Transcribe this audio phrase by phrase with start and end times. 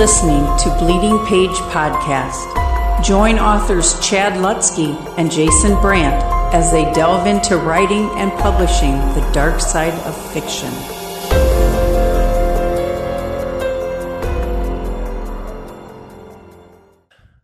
[0.00, 3.04] listening to Bleeding Page Podcast.
[3.04, 6.24] Join authors Chad Lutzke and Jason Brandt
[6.54, 10.72] as they delve into writing and publishing the dark side of fiction.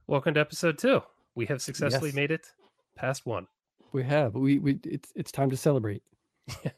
[0.06, 1.02] Welcome to episode two.
[1.34, 2.14] We have successfully Yes.
[2.16, 2.46] made it
[2.94, 3.48] past one.
[3.92, 4.34] We have.
[4.34, 6.02] We we it's it's time to celebrate.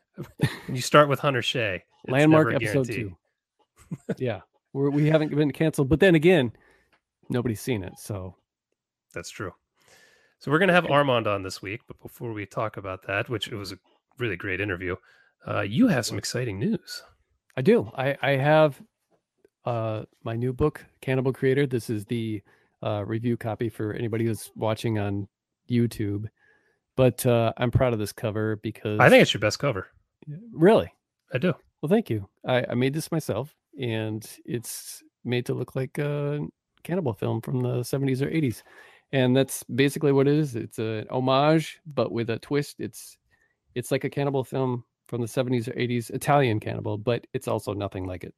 [0.66, 2.95] When you start with Hunter Shea, Landmark episode guarantee.
[3.05, 4.15] two.
[4.19, 4.41] yeah.
[4.73, 6.53] We're we haven't been canceled, but then again,
[7.29, 7.95] nobody's seen it.
[7.99, 8.35] So
[9.15, 9.53] That's true.
[10.39, 13.29] So we're going to have Armand on this week, but before we talk about that,
[13.29, 13.79] which it was a
[14.19, 14.95] really great interview,
[15.49, 17.03] uh, you have some exciting news.
[17.57, 17.91] I do.
[17.97, 18.81] I I have
[19.65, 21.66] uh my new book, Cannibal Creator.
[21.66, 22.43] This is the
[22.83, 25.27] uh review copy for anybody who's watching on
[25.69, 26.27] YouTube.
[26.97, 29.88] But uh I'm proud of this cover because I think it's your best cover.
[30.53, 30.93] really
[31.35, 31.53] I do.
[31.82, 32.29] Well, thank you.
[32.47, 36.40] I, I made this myself, and it's made to look like a
[36.82, 38.62] cannibal film from the 70s or 80s.
[39.12, 40.54] And that's basically what it is.
[40.54, 42.76] It's an homage, but with a twist.
[42.79, 43.16] It's
[43.74, 47.73] it's like a cannibal film from the 70s or 80s, Italian cannibal, but it's also
[47.73, 48.35] nothing like it.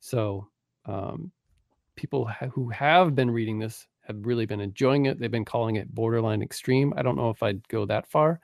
[0.00, 0.48] So
[0.86, 1.30] um,
[1.96, 5.18] people ha- who have been reading this have really been enjoying it.
[5.18, 6.94] They've been calling it borderline extreme.
[6.96, 8.40] I don't know if I'd go that far,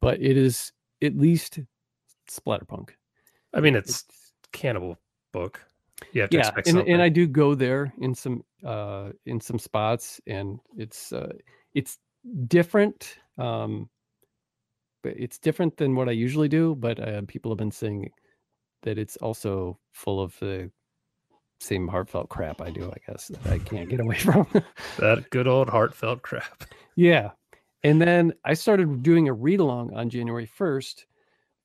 [0.00, 1.58] but it is at least
[2.30, 2.90] splatterpunk.
[3.52, 4.04] I mean, it's
[4.52, 4.96] cannibal
[5.32, 5.60] book.
[6.00, 6.92] To yeah and, something.
[6.92, 11.32] and i do go there in some uh in some spots and it's uh
[11.74, 11.98] it's
[12.46, 13.88] different um
[15.02, 18.10] but it's different than what i usually do but uh, people have been saying
[18.82, 20.70] that it's also full of the
[21.60, 24.46] same heartfelt crap i do i guess that i can't get away from
[24.98, 26.64] that good old heartfelt crap.
[26.94, 27.30] yeah
[27.82, 31.04] and then i started doing a read along on january 1st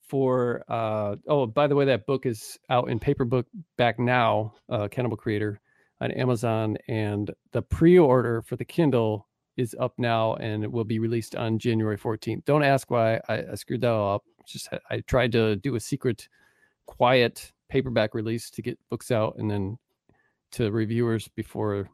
[0.07, 3.47] for uh oh by the way that book is out in paper book
[3.77, 5.59] back now uh cannibal creator
[6.01, 10.99] on amazon and the pre-order for the kindle is up now and it will be
[10.99, 14.23] released on january 14th don't ask why i, I screwed that up.
[14.45, 16.27] Just i tried to do a secret
[16.85, 19.77] quiet paperback release to get books out and then
[20.51, 21.89] to reviewers before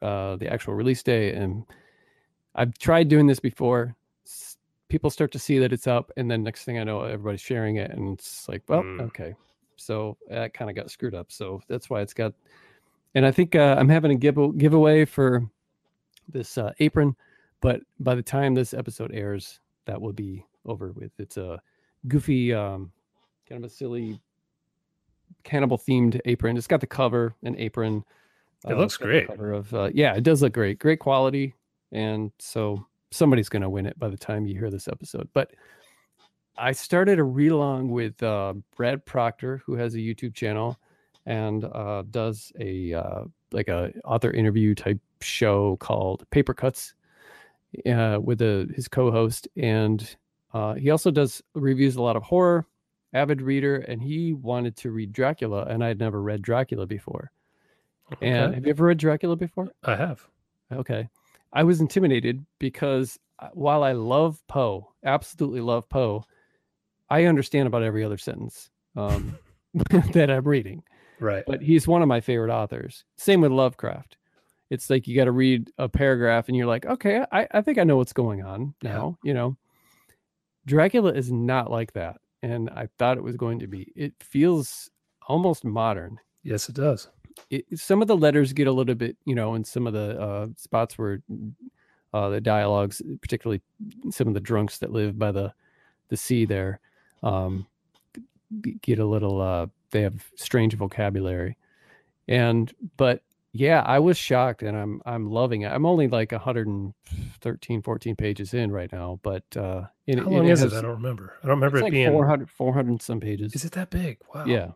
[0.00, 1.64] uh the actual release day and
[2.54, 3.94] i've tried doing this before
[4.90, 7.76] people start to see that it's up and then next thing i know everybody's sharing
[7.76, 9.00] it and it's like well Mm.
[9.06, 9.34] okay
[9.76, 12.34] so that kind of got screwed up so that's why it's got
[13.14, 15.42] and i think uh, i'm having a give giveaway for
[16.28, 17.16] this uh, apron
[17.62, 21.60] but by the time this episode airs that will be over with it's a
[22.08, 22.92] goofy um
[23.48, 24.20] kind of a silly
[25.44, 28.04] cannibal themed apron it's got the cover and apron
[28.68, 29.26] It uh, looks it's got the great.
[29.28, 31.54] cover of uh, yeah it does look great great quality
[31.92, 35.52] and so somebody's going to win it by the time you hear this episode but
[36.56, 40.78] i started a read along with uh, brad proctor who has a youtube channel
[41.26, 46.94] and uh, does a uh, like a author interview type show called paper cuts
[47.86, 50.16] uh, with a, his co-host and
[50.52, 52.66] uh, he also does reviews a lot of horror
[53.12, 57.30] avid reader and he wanted to read dracula and i had never read dracula before
[58.20, 60.26] and have you ever read dracula before I have.
[60.72, 61.08] Okay.
[61.52, 66.24] I was intimidated because uh, while I love Poe, absolutely love Poe,
[67.08, 69.36] I understand about every other sentence um,
[69.74, 70.82] that I'm reading.
[71.18, 71.44] Right.
[71.46, 73.04] But he's one of my favorite authors.
[73.16, 74.16] Same with Lovecraft.
[74.70, 77.78] It's like you got to read a paragraph and you're like, okay, I, I think
[77.78, 78.92] I know what's going on Yeah.
[78.92, 79.18] now.
[79.24, 79.56] You know,
[80.66, 82.18] Dracula is not like that.
[82.42, 83.92] And I thought it was going to be.
[83.94, 84.90] It feels
[85.26, 87.08] almost modern Yes, it does.
[87.50, 90.20] It, some of the letters get a little bit, you know, in some of the
[90.20, 91.22] uh, spots where
[92.12, 93.60] uh, the dialogues, particularly
[94.10, 95.52] some of the drunks that live by the
[96.08, 96.80] the sea there,
[97.22, 97.66] um,
[98.82, 99.40] get a little.
[99.40, 101.56] Uh, they have strange vocabulary,
[102.28, 105.72] and but yeah, I was shocked, and I'm I'm loving it.
[105.72, 110.50] I'm only like 113, 14 pages in right now, but uh, and How long it
[110.52, 110.76] is has- it?
[110.78, 111.34] I don't remember.
[111.42, 112.10] I don't remember It's it like being.
[112.10, 113.54] 400, 400 some pages.
[113.54, 114.18] Is it that big?
[114.34, 114.44] Wow.
[114.46, 114.68] Yeah.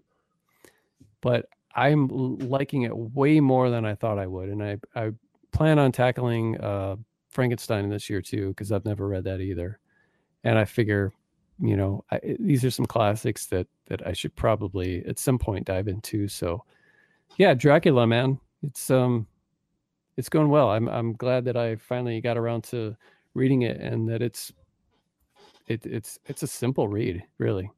[1.20, 4.48] But I'm liking it way more than I thought I would.
[4.48, 5.10] And I, I
[5.52, 6.96] plan on tackling uh,
[7.30, 9.78] Frankenstein this year too, because I've never read that either.
[10.44, 11.12] And I figure,
[11.60, 15.66] you know, I, these are some classics that, that I should probably at some point
[15.66, 16.28] dive into.
[16.28, 16.64] So
[17.36, 19.26] yeah, Dracula, man, it's, um,
[20.16, 20.70] it's going well.
[20.70, 22.96] I'm, I'm glad that I finally got around to
[23.34, 24.52] reading it and that it's,
[25.66, 27.70] it, it's, it's a simple read, really.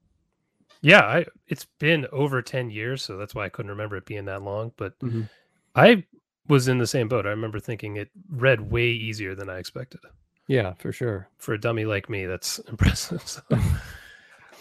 [0.82, 4.26] Yeah, I it's been over 10 years, so that's why I couldn't remember it being
[4.26, 5.28] that long, but Mhm.
[5.74, 6.04] I
[6.48, 7.26] was in the same boat.
[7.26, 10.00] I remember thinking it read way easier than I expected.
[10.48, 11.28] Yeah, for sure.
[11.38, 13.22] For a dummy like me, that's impressive.
[13.26, 13.42] So,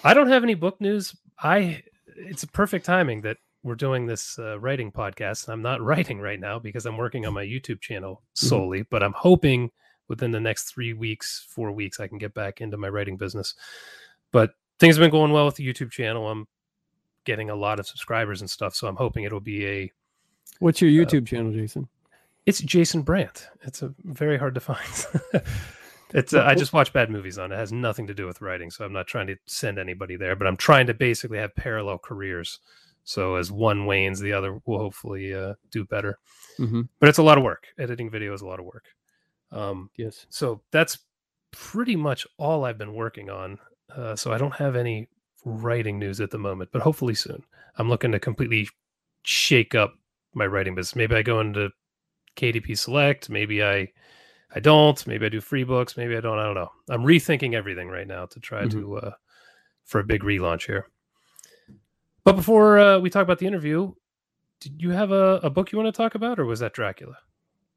[0.04, 1.16] I don't have any book news.
[1.40, 5.50] I it's a perfect timing that we're doing this uh, writing podcast.
[5.50, 8.48] I'm not writing right now because I'm working on my YouTube channel Mm-hmm.
[8.48, 9.72] solely, but I'm hoping
[10.08, 13.56] within the next three weeks, four weeks, I can get back into my writing business.
[14.32, 16.30] But things have been going well with the YouTube channel.
[16.30, 16.48] I'm
[17.25, 19.92] getting a lot of subscribers and stuff, so I'm hoping it'll be a.
[20.60, 21.88] What's your Uh, YouTube channel, Jason?
[22.45, 23.48] It's Jason Brandt.
[23.63, 25.07] It's a very hard to find.
[26.13, 27.56] it's uh, I just watch bad movies on it.
[27.56, 27.57] it.
[27.57, 30.36] Has nothing to do with writing, so I'm not trying to send anybody there.
[30.36, 32.60] But I'm trying to basically have parallel careers.
[33.04, 36.18] So as one wanes, the other will hopefully uh, do better.
[36.57, 37.68] hmm But it's a lot of work.
[37.77, 38.86] Editing video is a lot of work.
[39.51, 40.25] Um, Yes.
[40.30, 40.98] so that's
[41.51, 43.60] pretty much all I've been working on.
[43.94, 45.08] Uh, so I don't have any
[45.44, 47.44] writing news at the moment, but hopefully soon.
[47.78, 48.70] I'm looking to completely
[49.24, 49.94] shake up
[50.34, 50.96] my writing business.
[50.96, 51.70] Maybe I go into
[52.36, 53.30] KDP Select.
[53.30, 53.92] Maybe I
[54.54, 55.06] I don't.
[55.08, 55.98] Maybe I do free books.
[55.98, 56.40] Maybe I don't.
[56.40, 56.72] I don't know.
[56.90, 58.72] I'm rethinking everything right now to try Mhm.
[58.72, 59.12] to uh,
[59.84, 60.88] for a big relaunch here.
[62.24, 63.94] But before uh, we talk about the interview,
[64.62, 67.18] did you have a, a book you want to talk about, or was that Dracula?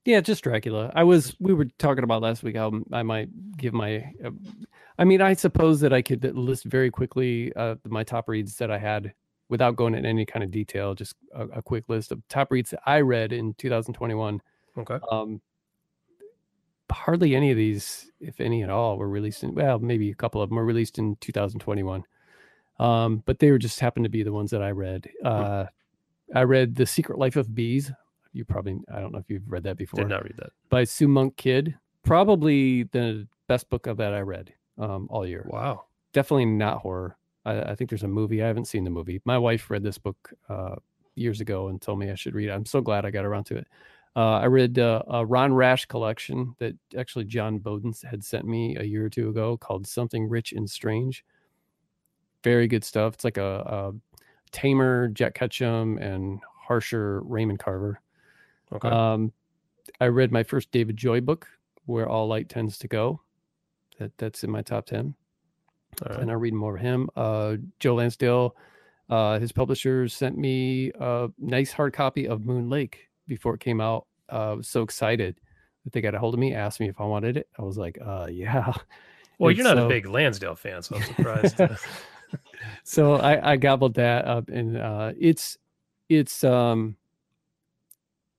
[0.04, 0.90] Yeah, just Dracula.
[0.94, 1.36] I was.
[1.38, 4.10] We were talking about last week how I might give my.
[4.98, 8.70] I mean, I suppose that I could list very quickly uh, my top reads that
[8.70, 9.14] I had
[9.48, 10.94] without going into any kind of detail.
[10.94, 14.42] Just a, a quick list of top reads that I read in 2021.
[14.76, 14.98] Okay.
[15.10, 15.40] Um,
[16.90, 19.54] hardly any of these, if any at all, were released in.
[19.54, 22.02] Well, maybe a couple of them were released in 2021.
[22.80, 25.08] Um, but they were just happened to be the ones that I read.
[25.24, 25.66] Uh,
[26.34, 27.92] I read The Secret Life of Bees.
[28.32, 30.50] You probably, I don't know if you've read that before Did not read that.
[30.68, 31.76] by Sue Monk Kidd.
[32.04, 35.46] Probably the best book of that I read um, all year.
[35.48, 35.84] Wow.
[36.12, 37.16] Definitely not horror.
[37.44, 38.42] I, I think there's a movie.
[38.42, 39.20] I haven't seen the movie.
[39.24, 40.76] My wife read this book uh,
[41.14, 42.52] years ago and told me I should read it.
[42.52, 43.66] I'm so glad I got around to it.
[44.16, 48.76] Uh, I read uh, a Ron Rash collection that actually John Bowden had sent me
[48.76, 51.24] a year or two ago called Something Rich and Strange.
[52.42, 53.14] Very good stuff.
[53.14, 53.92] It's like a, a
[54.50, 58.00] tamer Jack Ketchum and harsher Raymond Carver.
[58.72, 58.88] Okay.
[58.88, 59.32] Um,
[60.00, 61.46] I read my first David Joy book,
[61.86, 63.20] Where All Light Tends to Go.
[63.98, 65.14] That that's in my top ten,
[66.08, 66.18] right.
[66.20, 67.08] and I read more of him.
[67.16, 68.54] Uh, Joe Lansdale,
[69.10, 73.80] uh, his publishers sent me a nice hard copy of Moon Lake before it came
[73.80, 74.06] out.
[74.32, 75.40] Uh, I was so excited
[75.84, 77.48] that they got a hold of me, asked me if I wanted it.
[77.58, 78.72] I was like, uh, yeah.
[79.38, 81.60] Well, And you're not so- a big Lansdale fan, so I'm surprised.
[82.84, 85.56] so I, I gobbled that up and uh it's
[86.10, 86.94] it's um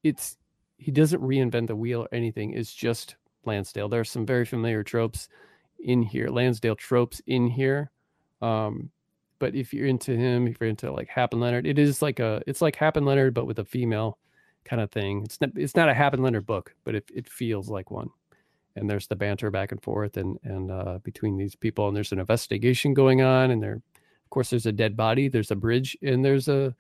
[0.04, 0.38] it's
[0.78, 3.16] he doesn't reinvent the wheel or anything it's just
[3.46, 5.28] lansdale there's some very familiar tropes
[5.84, 7.92] in here lansdale tropes in here
[8.42, 8.90] um
[9.40, 12.20] but if you're into him if you're into like Hap and Leonard it is like
[12.20, 14.18] a it's like Hap and Leonard but with a female
[14.66, 15.24] kind of thing.
[15.24, 18.10] It's not it's not a Hap and Leonard book but it, it feels like one.
[18.76, 22.12] And there's the banter back and forth and and uh between these people and there's
[22.12, 25.98] an investigation going on and there of course there's a dead body there's a bridge
[26.02, 26.76] and there's a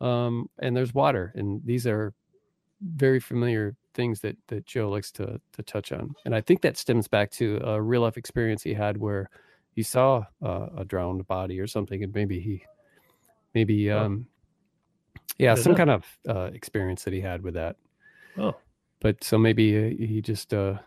[0.00, 1.32] um and there's water.
[1.36, 2.14] And these are
[2.80, 6.14] very familiar things that that joe likes to to touch on.
[6.24, 9.30] And i think that stems back to a real life experience he had where
[9.74, 12.62] he saw uh, a drowned body or something and maybe he
[13.54, 14.26] maybe um
[15.38, 17.76] yeah some kind of uh experience that he had with that.
[18.36, 18.54] Oh,
[19.00, 20.78] but so maybe uh, he just uh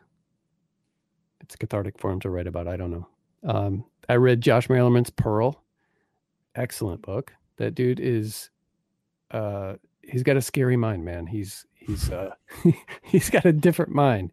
[1.41, 3.07] it's cathartic for him to write about i don't know.
[3.43, 5.63] Um i read josh Malerman's pearl.
[6.55, 7.33] Excellent book.
[7.57, 8.49] That dude is
[9.31, 11.27] uh he's got a scary mind man.
[11.27, 12.33] He's he's uh
[13.01, 14.31] he's got a different mind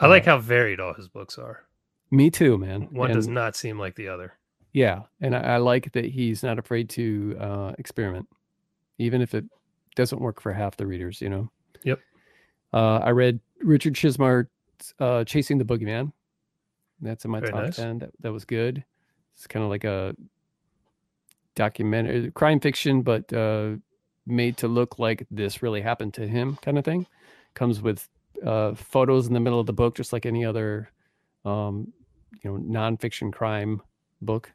[0.00, 1.64] I like Uh, how varied all his books are.
[2.10, 4.32] me too man One does not seem like the other.
[4.72, 8.26] yeah and I, I like that he's not afraid to uh experiment
[8.98, 9.44] even if it
[9.94, 11.50] doesn't work for half the readers you know
[11.84, 12.00] Yep.
[12.72, 14.48] uh i read Richard Chizmar's
[14.98, 16.12] uh chasing the boogeyman
[17.00, 17.76] that's in my Very top nice.
[17.76, 18.82] 10 that, that was good
[19.34, 20.14] it's kind of like a
[21.54, 23.72] documentary crime fiction but uh
[24.26, 27.06] made to look like this really happened to him kind of thing.
[27.54, 28.08] Comes with
[28.44, 30.90] uh photos in the middle of the book just like any other
[31.44, 31.92] um
[32.42, 33.82] you know nonfiction crime
[34.20, 34.52] book.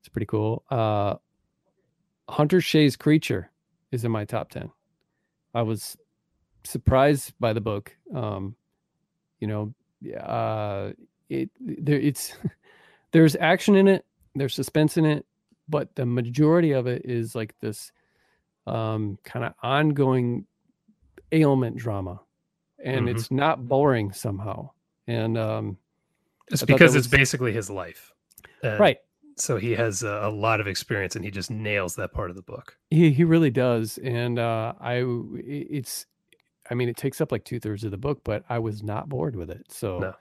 [0.00, 0.64] It's pretty cool.
[0.70, 1.16] Uh
[2.28, 3.50] Hunter Shea's creature
[3.92, 4.70] is in my top 10
[5.52, 5.96] i was
[6.64, 7.94] surprised by the book.
[8.14, 8.56] Um
[9.40, 9.74] you know
[10.18, 10.92] uh
[11.28, 12.34] it there it's
[13.12, 15.26] there's action in it there's suspense in it
[15.68, 17.92] but the majority of it is like this
[18.66, 20.46] um kind of ongoing
[21.32, 22.20] ailment drama
[22.84, 23.10] and Mhm.
[23.10, 24.70] it's not boring somehow
[25.06, 25.76] and um
[26.50, 28.12] It's I because that it's basically his life.
[28.62, 28.98] And right
[29.36, 32.36] So he has a, a lot of experience and he just nails that part of
[32.36, 32.78] the book.
[32.90, 35.02] He he really does, and uh, i-
[35.36, 36.06] it's,
[36.70, 39.08] I mean, it takes up like two thirds of the book, but I was not
[39.08, 39.66] bored with it.
[39.70, 40.14] So, No.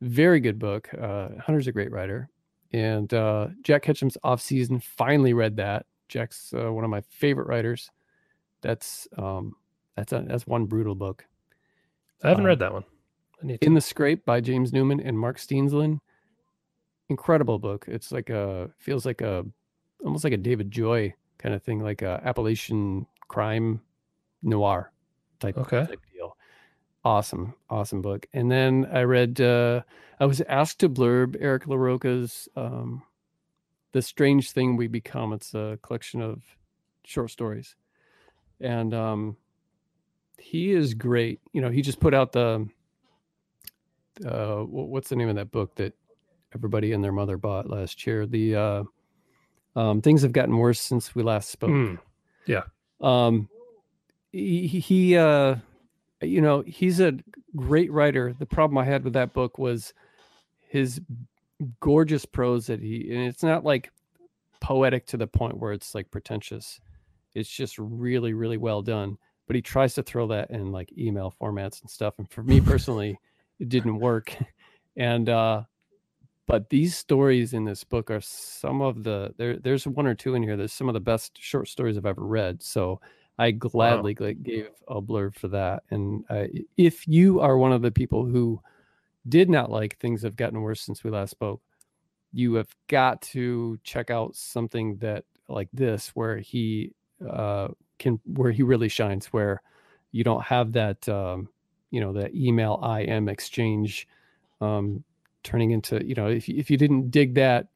[0.00, 0.90] very good book.
[0.92, 2.28] Uh, Hunter's a great writer,
[2.72, 4.80] and uh, Jack Ketchum's Off Season.
[4.80, 5.86] Finally read that.
[6.08, 7.90] Jack's uh, one of my favorite writers,
[8.62, 9.54] that's um,
[9.96, 11.24] that's a, that's one brutal book.
[12.24, 12.84] I haven't Um, read that one.
[13.42, 13.66] I need to.
[13.66, 16.00] In the Scrape by James Newman and Mark Steensland.
[17.08, 17.86] Incredible book.
[17.88, 19.44] It's like a feels like a
[20.04, 23.80] almost like a David Joy kind of thing, like a Appalachian crime
[24.42, 24.92] noir
[25.40, 25.86] type, Okay.
[25.86, 26.36] type deal.
[27.04, 28.26] Awesome, awesome book.
[28.34, 29.82] And then I read uh
[30.20, 33.02] I was asked to blurb Eric LaRocca's um
[33.92, 35.32] The Strange Thing We Become.
[35.32, 36.42] It's a collection of
[37.04, 37.74] short stories.
[38.60, 39.36] And um
[40.38, 41.40] he is great.
[41.52, 42.68] You know, he just put out the
[44.24, 45.94] uh what's the name of that book that
[46.54, 48.26] everybody and their mother bought last year?
[48.26, 48.82] The uh
[49.76, 51.70] um things have gotten worse since we last spoke.
[51.70, 51.98] Mm,
[53.00, 53.48] Um
[54.32, 55.56] he, he- he uh
[56.20, 57.16] you know, he's a
[57.54, 58.34] great writer.
[58.36, 59.94] The problem I had with that book was
[60.68, 61.00] his
[61.80, 63.90] gorgeous prose that he and it's not like
[64.60, 66.80] poetic to the point where it's like pretentious.
[67.34, 69.18] It's just really, really well done.
[69.46, 72.14] But he tries to throw that in like email formats and stuff.
[72.18, 73.18] And for me personally,
[73.58, 74.34] it didn't work.
[74.96, 75.62] And uh
[76.48, 80.34] but these stories in this book are some of the there there's one or two
[80.34, 82.60] in here that's some of the best short stories I've ever read.
[82.62, 83.00] So
[83.38, 85.84] I gladly gla- gave a blurb for that.
[85.90, 86.46] And uh,
[86.76, 88.60] if you are one of the people who
[89.28, 91.60] did not like things have gotten worse since we last spoke,
[92.32, 96.92] you have got to check out something that like this where he
[97.28, 97.68] uh,
[97.98, 99.62] can where he really shines, where
[100.12, 101.48] you don't have that um,
[101.90, 104.06] you know that email IM exchange
[104.60, 105.04] um,
[105.42, 107.68] turning into you know if if you didn't dig that,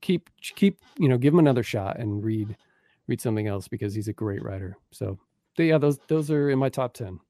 [0.00, 2.56] keep keep you know give him another shot and read
[3.08, 4.76] read something else because he's a great writer.
[4.90, 5.18] So
[5.56, 7.20] yeah, those those are in my top ten.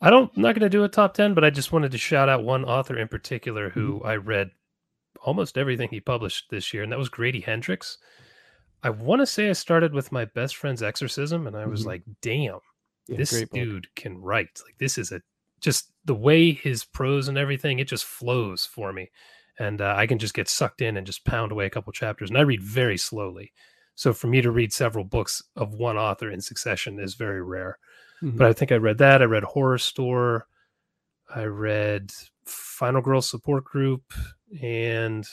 [0.00, 0.30] I don't.
[0.34, 2.44] I'm not going to do a top ten, but I just wanted to shout out
[2.44, 4.06] one author in particular who Mm-hmm.
[4.06, 4.50] I read
[5.24, 7.98] almost everything he published this year, and that was Grady Hendrix.
[8.82, 11.86] I want to say I started with my best friend's exorcism, and I was Mhm.
[11.86, 12.60] like, "Damn,
[13.08, 14.60] Yeah, this dude can write.
[14.64, 15.20] Like this is a
[15.60, 17.78] just the way his prose and everything.
[17.78, 19.10] It just flows for me,
[19.58, 22.30] and uh, I can just get sucked in and just pound away a couple chapters.
[22.30, 23.52] And I read very slowly,
[23.96, 27.78] so for me to read several books of one author in succession is very rare
[28.22, 28.36] Mhm.
[28.36, 29.22] but I think I read that.
[29.22, 30.42] I read Horrorstör.
[31.34, 32.12] I read
[32.44, 34.12] Final Girl Support Group
[34.62, 35.26] and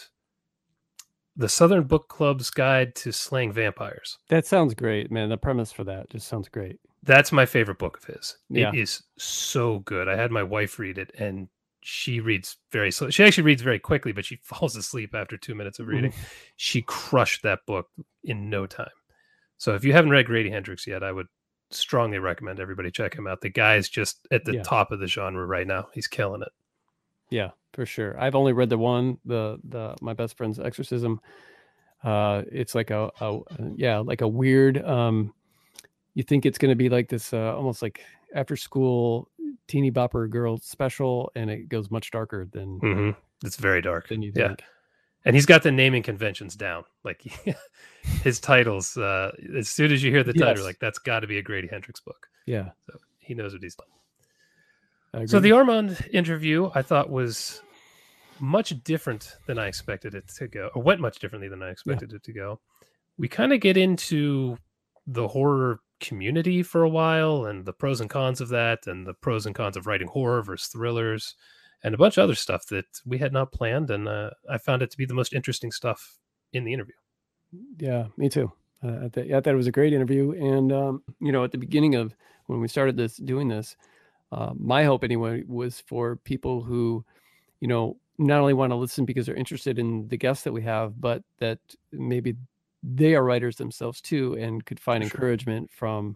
[1.36, 4.18] the Southern Book Club's Guide to Slaying Vampires.
[4.30, 5.30] that sounds great, man.
[5.30, 6.80] The premise for that just sounds great.
[7.04, 8.38] That's my favorite book of his.
[8.50, 8.70] Yeah.
[8.70, 10.08] It is so good.
[10.08, 11.48] I had my wife read it and
[11.82, 13.10] she reads very slow.
[13.12, 16.14] She actually reads very quickly, but she falls asleep after two minutes of reading.
[16.58, 17.88] She crushed that book
[18.24, 18.90] in no time.
[19.58, 21.28] So if you haven't read Grady Hendrix yet, I would
[21.72, 23.42] strongly recommend everybody check him out.
[23.42, 24.64] The guy's just at the Yeah.
[24.64, 25.88] top of the genre right now.
[25.94, 26.50] He's killing it.
[27.30, 28.20] Yeah, for sure.
[28.20, 31.20] I've only read the one, the the my best friend's exorcism.
[32.04, 33.40] Uh it's like a, a
[33.76, 35.34] yeah, like a weird um
[36.14, 38.02] you think it's going to be like this uh almost like
[38.34, 39.30] after school
[39.68, 43.10] teeny bopper girl special and it goes much darker than hmm
[43.44, 44.08] It's very dark.
[44.10, 44.56] than you yeah.
[45.28, 46.86] And he's got the naming conventions down.
[47.04, 47.22] Like
[48.24, 50.66] his titles, uh, as soon as you hear the title, Yes.
[50.66, 52.28] like that's got to be a Grady Hendrix book.
[52.46, 52.70] Yeah.
[52.86, 55.28] So he knows what he's doing.
[55.28, 57.62] So the Armand interview I thought was
[58.40, 62.14] much different than I expected it to go, or went much differently than I expected
[62.14, 62.60] it to go.
[63.18, 64.58] We kind of get into
[65.08, 69.16] the horror community for a while and the pros and cons of that, and the
[69.16, 71.34] pros and cons of writing horror versus thrillers,
[71.84, 73.90] and a bunch of other stuff that we had not planned.
[73.92, 76.18] And uh, I found it to be the most interesting stuff
[76.54, 76.96] in the interview.
[77.78, 78.52] Yeah, me too.
[78.84, 81.52] Uh, I, th- I thought it was a great interview, and um, you know, at
[81.52, 82.14] the beginning of
[82.46, 83.76] when we started this, doing this,
[84.32, 87.04] uh, my hope anyway was for people who,
[87.60, 90.62] you know, not only want to listen because they're interested in the guests that we
[90.62, 91.60] have, but that
[91.92, 92.36] maybe
[92.84, 95.12] they are writers themselves too, and could find Sure.
[95.12, 96.16] encouragement from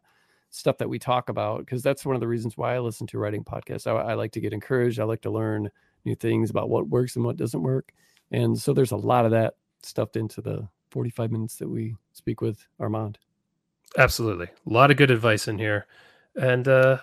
[0.52, 1.60] stuff that we talk about.
[1.60, 3.88] Because that's one of the reasons why I listen to writing podcasts.
[3.88, 5.00] I, I like to get encouraged.
[5.00, 5.70] I like to learn
[6.06, 7.92] new things about what works and what doesn't work,
[8.32, 12.42] and so there's a lot of that stuffed into the 45 minutes that we speak
[12.42, 13.18] with Armand.
[13.98, 14.48] Absolutely.
[14.48, 15.88] A lot of good advice in here.
[16.36, 17.00] And uh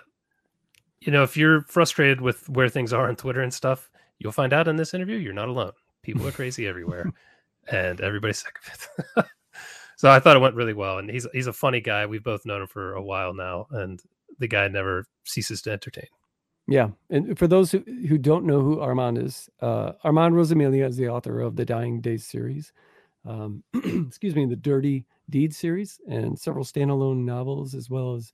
[1.00, 3.88] you know, if you're frustrated with where things are on Twitter and stuff,
[4.18, 5.72] you'll find out in this interview you're not alone.
[6.02, 7.12] People are crazy everywhere
[7.70, 9.26] and everybody's sick of it.
[9.98, 12.06] so I thought it went really well and he's he's a funny guy.
[12.06, 14.00] We've both known him for a while now and
[14.38, 16.06] the guy never ceases to entertain.
[16.68, 16.90] Yeah.
[17.10, 21.08] And for those who, who don't know who Armand is, uh, Armand Rosamilia is the
[21.08, 22.72] author of the Dying Days series,
[23.26, 28.32] um, excuse me, the Dirty Deeds series, and several standalone novels, as well as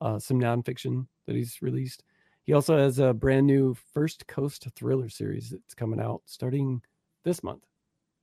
[0.00, 2.02] uh, some nonfiction that he's released.
[2.42, 6.82] He also has a brand new First Coast thriller series that's coming out starting
[7.24, 7.64] this month,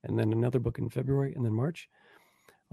[0.04, 1.88] and then another book in February and then March.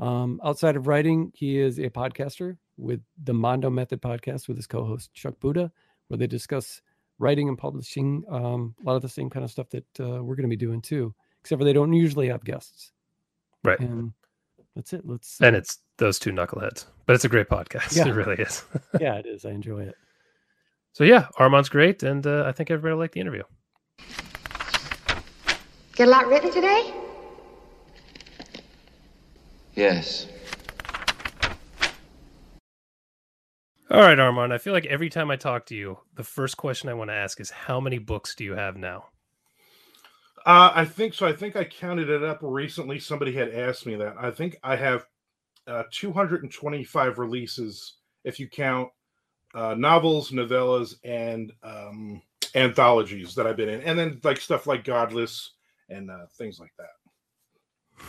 [0.01, 4.65] Um, outside of writing, he is a podcaster with the Mando Method podcast with his
[4.65, 5.71] co-host Chuck Buda,
[6.07, 6.81] where they discuss
[7.19, 8.23] writing and publishing.
[8.27, 10.55] Um, a lot of the same kind of stuff that uh, we're going to be
[10.55, 12.91] doing too, except for they don't usually have guests.
[13.63, 13.79] Right.
[13.79, 14.11] And
[14.75, 15.05] that's it.
[15.05, 15.39] Let's.
[15.39, 17.95] And it's those two knuckleheads, but it's a great podcast.
[17.95, 18.07] Yeah.
[18.07, 18.65] It really is.
[18.99, 19.45] yeah, it is.
[19.45, 19.95] I enjoy it.
[20.93, 23.43] so yeah, Armand's great, and uh, I think everybody liked the interview.
[25.93, 26.91] Get a lot written today?
[29.81, 30.27] Yes.
[33.89, 34.53] All right, Armand.
[34.53, 37.15] I feel like every time I talk to you, the first question I want to
[37.15, 39.05] ask is, how many books do you have now?
[40.45, 41.25] Uh, I think so.
[41.25, 42.99] I think I counted it up recently.
[42.99, 44.13] Somebody had asked me that.
[44.19, 45.07] I think I have
[45.65, 48.89] uh, 225 releases if you count
[49.55, 52.21] uh, novels, novellas, and um,
[52.53, 55.53] anthologies that I've been in, and then like stuff like Godless
[55.89, 58.05] and uh, things like that.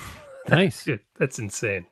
[0.49, 0.85] Nice.
[0.85, 1.87] Dude, that's insane.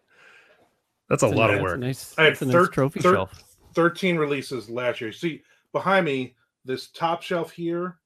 [1.08, 1.78] That's a That's lot nice- of work.
[1.80, 2.14] Nice.
[2.18, 3.42] I had That's a nice thir- trophy thir- shelf.
[3.74, 5.12] 13 releases last year.
[5.12, 5.42] See
[5.72, 7.98] behind me, this top shelf here,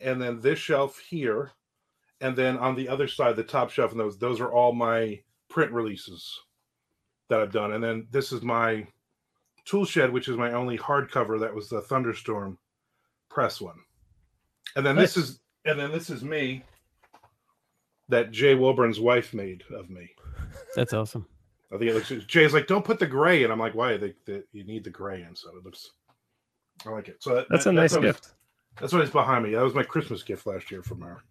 [0.00, 1.52] and then this shelf here,
[2.20, 5.20] and then on the other side, the top shelf, and those those are all my
[5.48, 6.38] print releases
[7.28, 7.72] that I've done.
[7.72, 8.86] And then this is my
[9.64, 11.38] tool shed, which is my only hardcover.
[11.40, 12.58] That was the Thunderstorm
[13.30, 13.76] press one.
[14.76, 16.64] And then this is and then this is me
[18.12, 20.08] that Jay Wilburn's wife made of me.
[20.76, 21.26] That's awesome.
[21.72, 22.26] I think it looks.
[22.26, 23.96] Jay's like, "Don't put the gray," and I'm like, "Why?
[23.96, 25.90] They, they, you need the gray in, so it looks."
[26.86, 27.22] I like it.
[27.22, 28.28] So that, That's that- a nice what is- gift.
[28.80, 29.50] That's what is behind me.
[29.54, 31.22] That was my Christmas gift last year from her.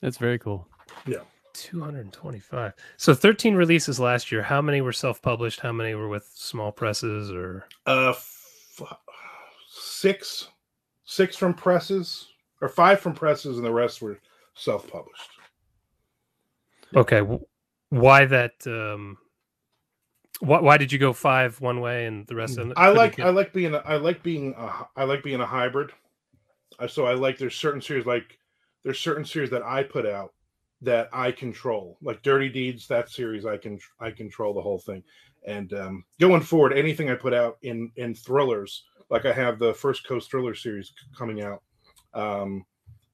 [0.00, 0.66] That's very cool.
[1.06, 1.18] Yeah.
[1.54, 2.72] 225.
[2.96, 4.42] So 13 releases last year.
[4.42, 5.60] How many were self-published?
[5.60, 8.82] How many were with small presses or Uh, f-
[9.68, 10.48] six,
[11.04, 12.28] six from presses,
[12.62, 14.18] or five from presses, and the rest were
[14.54, 15.30] self-published.
[16.94, 17.22] Okay,
[17.90, 19.18] why that um
[20.40, 23.18] why, why did you go 5 one way and the rest of them I like
[23.18, 25.90] I like being a, I like being a, I like being a hybrid.
[26.88, 28.38] So I like there's certain series like
[28.84, 30.32] there's certain series that I put out
[30.80, 32.86] that I control, like Dirty Deeds.
[32.86, 35.02] That series I can I control the whole thing.
[35.46, 39.74] And um, going forward, anything I put out in in thrillers, like I have the
[39.74, 41.62] First Coast Thriller series coming out
[42.14, 42.64] um,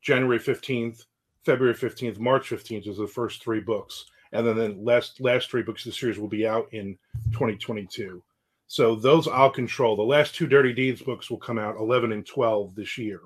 [0.03, 1.05] January fifteenth,
[1.45, 5.63] February fifteenth, March fifteenth is the first three books, and then the last last three
[5.63, 6.97] books of the series will be out in
[7.33, 8.23] 2022.
[8.67, 9.97] So those I'll control.
[9.97, 13.21] The last two Dirty Deeds books will come out 11 and 12 this year.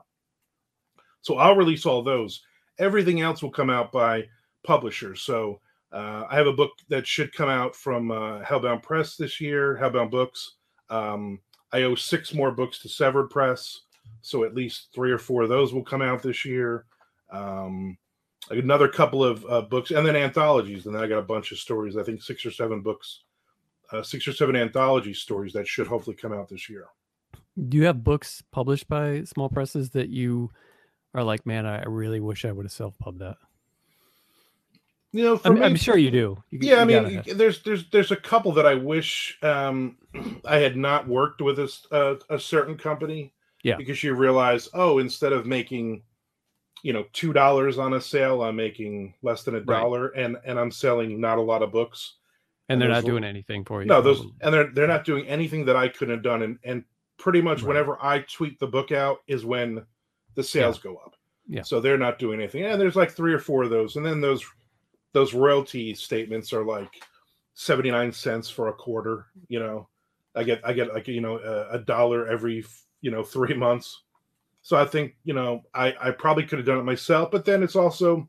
[1.22, 2.42] So I'll release all those.
[2.78, 4.28] Everything else will come out by
[4.64, 5.22] publishers.
[5.22, 5.60] So
[5.92, 9.78] uh, I have a book that should come out from uh, Hellbound Press this year,
[9.80, 10.56] Hellbound Books.
[10.90, 11.40] Um,
[11.72, 13.80] I owe six more books to Severed Press.
[14.22, 16.84] So at least three or four of those will come out this year.
[17.30, 17.96] Um,
[18.50, 20.86] another couple of uh, books and then anthologies.
[20.86, 23.22] And then I got a bunch of stories, I think six or seven books
[23.92, 26.86] uh, six or seven anthology stories that should hopefully come out this year.
[27.68, 30.50] Do you have books published by small presses that you
[31.14, 33.36] are like, man, I really wish I would have self-pubbed that?
[35.10, 36.42] You know, for I'm, me, I'm sure you do.
[36.50, 39.96] You- yeah, I mean, gotta there's there's there's a couple that I wish um,
[40.44, 43.32] I had not worked with a certain company.
[43.64, 43.74] Yeah.
[43.76, 46.02] because you realize, oh, instead of making,
[46.82, 49.66] you know, two dollars on a sale, I'm making less than a Right.
[49.80, 52.14] dollar, and and I'm selling not a lot of books.
[52.70, 53.88] and they're not doing anything for you.
[53.88, 56.84] No, those and they're they're not doing anything that I couldn't have done, and and
[57.16, 57.68] pretty much Right.
[57.68, 59.84] whenever I tweet the book out is when
[60.34, 61.16] the sales go up.
[61.48, 61.62] Yeah.
[61.62, 62.64] So they're not doing anything.
[62.64, 64.44] And there's like three or four of those, and then those
[65.14, 67.02] those royalty statements are like
[67.54, 69.26] seventy nine cents for a quarter.
[69.48, 69.88] You know,
[70.36, 72.64] I get I get like you know a, a dollar every
[73.00, 74.02] you know three months.
[74.68, 77.62] So I think you know I I probably could have done it myself, but then
[77.62, 78.28] it's also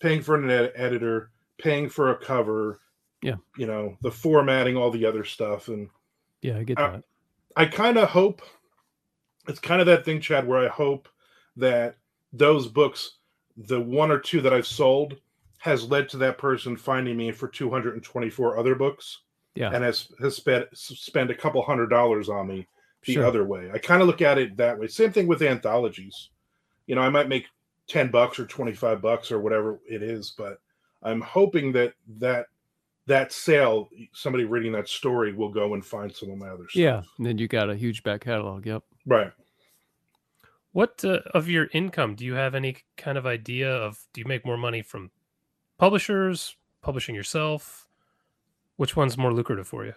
[0.00, 2.80] paying for an ed- editor, paying for a cover.
[3.22, 3.36] Yeah.
[3.56, 5.88] You know the formatting, all the other stuff, and
[6.42, 7.04] yeah, I get uh, that.
[7.56, 8.42] I kind of hope
[9.48, 11.08] it's kind of that thing, Chad, where I hope
[11.56, 11.96] that
[12.34, 13.20] those books,
[13.56, 15.16] the one or two that I've sold,
[15.56, 19.22] has led to that person finding me for 224 other books
[19.54, 22.68] Yeah, and has has spent spent a couple hundred dollars on me
[23.04, 23.26] the sure.
[23.26, 23.70] other way.
[23.72, 24.86] I kind of look at it that way.
[24.88, 26.30] Same thing with anthologies.
[26.86, 27.46] You know, I might make
[27.88, 30.58] 10 bucks or 25 bucks or whatever it is, but
[31.02, 32.46] I'm hoping that that
[33.06, 36.76] that sale, somebody reading that story will go and find some of my other stuff.
[36.76, 38.66] Yeah, and then you got a huge back catalog.
[38.66, 38.82] Yep.
[39.06, 39.32] Right.
[40.72, 44.26] What uh, of your income do you have any kind of idea of do you
[44.26, 45.10] make more money from
[45.78, 47.88] publishers, publishing yourself?
[48.76, 49.94] Which one's more lucrative for you?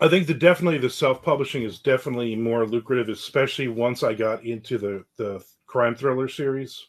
[0.00, 4.78] I think that definitely the self-publishing is definitely more lucrative, especially once I got into
[4.78, 6.86] the the crime thriller series.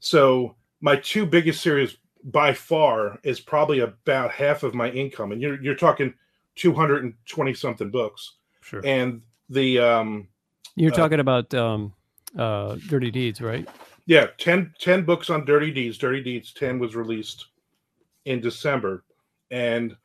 [0.00, 5.40] So my two biggest series by far is probably about half of my income, and
[5.40, 6.12] you're you're talking
[6.56, 8.82] two hundred and twenty something books, Sure.
[8.84, 10.28] and the um
[10.76, 11.92] You're Uh, talking about um,
[12.36, 13.68] uh, Dirty Deeds, right?
[14.06, 15.96] yeah 10, 10 books on Dirty Deeds.
[15.98, 17.46] Dirty Deeds ten was released
[18.24, 19.04] in December,
[19.50, 19.96] and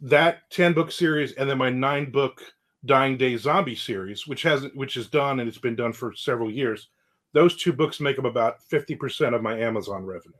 [0.00, 2.42] that ten book series, and then my nine book
[2.84, 6.50] Dying Day Zombie series, which has which is done and it's been done for several
[6.50, 6.88] years.
[7.32, 10.36] Those two books make up about fifty percent of my Amazon revenue.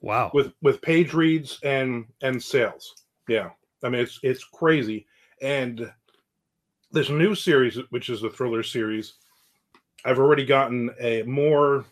[0.00, 0.30] wow.
[0.34, 2.94] with with page reads and and sales.
[3.28, 3.50] Yeah,
[3.82, 5.06] I mean it's it's crazy.
[5.42, 5.90] And
[6.90, 9.14] this new series, which is the thriller series,
[10.04, 11.84] I've already gotten a more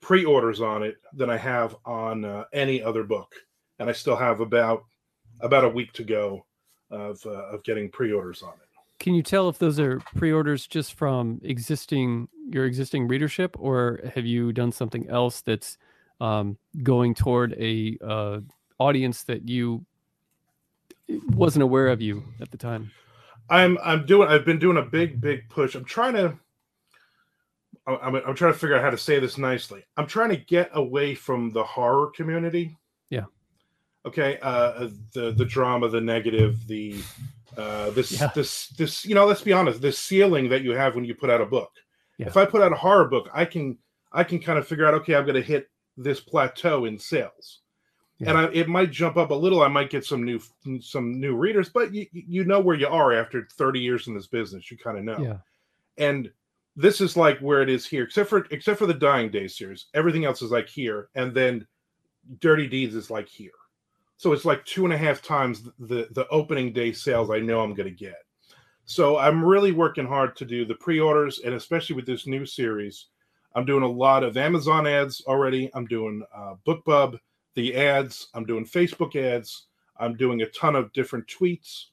[0.00, 3.34] pre-orders on it than I have on uh, any other book,
[3.78, 4.84] and I still have about
[5.42, 6.44] about a week to go
[6.90, 8.68] of uh, of getting pre-orders on it.
[8.98, 14.26] Can you tell if those are pre-orders just from existing your existing readership, or have
[14.26, 15.78] you done something else that's
[16.20, 18.40] um, going toward a uh,
[18.78, 19.84] audience that you
[21.30, 22.90] wasn't aware of you at the time?
[23.48, 25.74] I'm I'm doing I've been doing a big big push.
[25.74, 26.38] I'm trying to
[27.86, 29.84] I'm, I'm trying to figure out how to say this nicely.
[29.96, 32.76] I'm trying to get away from the horror community.
[33.08, 33.24] Yeah.
[34.06, 34.38] Okay.
[34.40, 36.96] Uh, the the drama, the negative, the
[37.56, 38.30] uh, this Yeah.
[38.34, 39.26] this this you know.
[39.26, 39.80] Let's be honest.
[39.82, 41.70] this ceiling that you have when you put out a book.
[42.18, 42.26] Yeah.
[42.28, 43.76] If I put out a horror book, I can
[44.12, 44.94] I can kind of figure out.
[44.94, 47.60] Okay, I'm going to hit this plateau in sales.
[48.22, 49.62] And I, it might jump up a little.
[49.62, 50.40] I might get some new
[50.82, 54.26] some new readers, but you you know where you are after 30 years in this
[54.26, 54.70] business.
[54.70, 55.38] You kind of know Yeah.
[55.96, 56.30] and
[56.76, 59.86] this is like where it is here except for except for the dying day series
[59.92, 61.66] everything else is like here and then
[62.38, 63.50] dirty deeds is like here
[64.20, 67.62] so it's like two and a half times the the opening day sales i know
[67.62, 68.18] i'm going to get.
[68.84, 73.06] So i'm really working hard to do the pre-orders and especially with this new series
[73.54, 75.70] i'm doing a lot of amazon ads already.
[75.72, 77.18] I'm doing uh, bookbub
[77.54, 78.28] the ads.
[78.34, 79.68] I'm doing facebook ads.
[79.96, 81.86] I'm doing a ton of different tweets.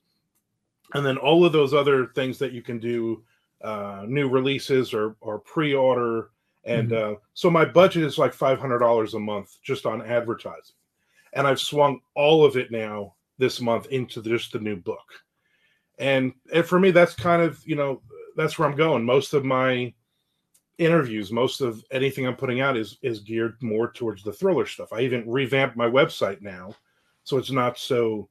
[0.96, 3.24] And then all of those other things that you can do
[3.62, 6.32] uh, new releases or or pre-order,
[6.66, 10.76] and uh, so my budget is like five hundred dollars a month just on advertising,
[11.34, 15.06] and I've swung all of it now this month into just the new book,
[16.00, 18.02] and and for me that's kind of you know
[18.36, 19.04] that's where I'm going.
[19.04, 19.94] Most of my
[20.78, 24.94] interviews, most of anything I'm putting out is is geared more towards the thriller stuff.
[24.94, 26.74] I even revamped my website now,
[27.24, 28.30] so it's not so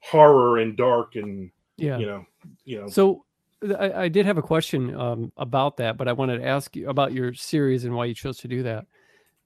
[0.00, 1.98] horror and dark and Yeah.
[1.98, 2.26] you know
[2.64, 3.24] you know So
[3.78, 6.90] I, I did have a question um, about that, but I wanted to ask you
[6.90, 8.86] about your series and why you chose to do that.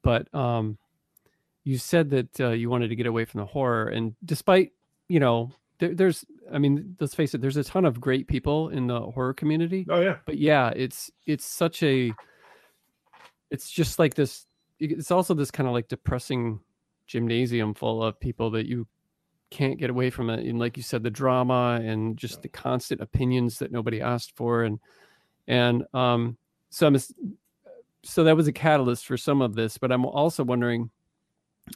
[0.02, 0.78] But um,
[1.64, 4.73] you said that uh, you wanted to get away from the horror, and despite
[5.09, 8.68] you know, there, there's, I mean, let's face it, there's a ton of great people
[8.68, 9.87] in the horror community.
[9.88, 12.12] oh yeah But yeah, it's it's such a,
[13.51, 14.47] it's just like this.
[14.79, 16.61] It's also this kind of like depressing
[17.07, 18.87] gymnasium full of people that you
[19.51, 23.01] can't get away from it and like you said the drama and just the constant
[23.01, 24.79] opinions that nobody asked for and
[25.47, 26.37] and um
[26.68, 26.94] so i'm
[28.05, 30.90] so that was a catalyst for some of this but i'm also wondering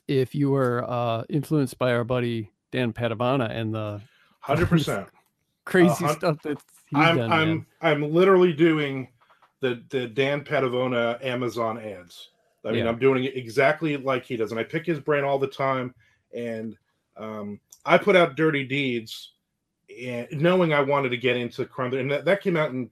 [0.08, 4.00] if you were uh influenced by our buddy Dan Padavona and the
[4.40, 5.08] hundred percent.
[5.64, 6.58] crazy hun- stuff that
[6.90, 7.66] he's I'm done I'm man.
[7.80, 9.08] I'm literally doing
[9.60, 12.30] the the Dan Padavona Amazon ads.
[12.64, 12.90] I mean, Yeah.
[12.90, 15.94] I'm doing it exactly like he does, and I pick his brain all the time.
[16.34, 16.76] And
[17.16, 19.32] um, I put out Dirty Deeds,
[20.00, 22.88] and knowing I wanted to get into crime, and that, that came out in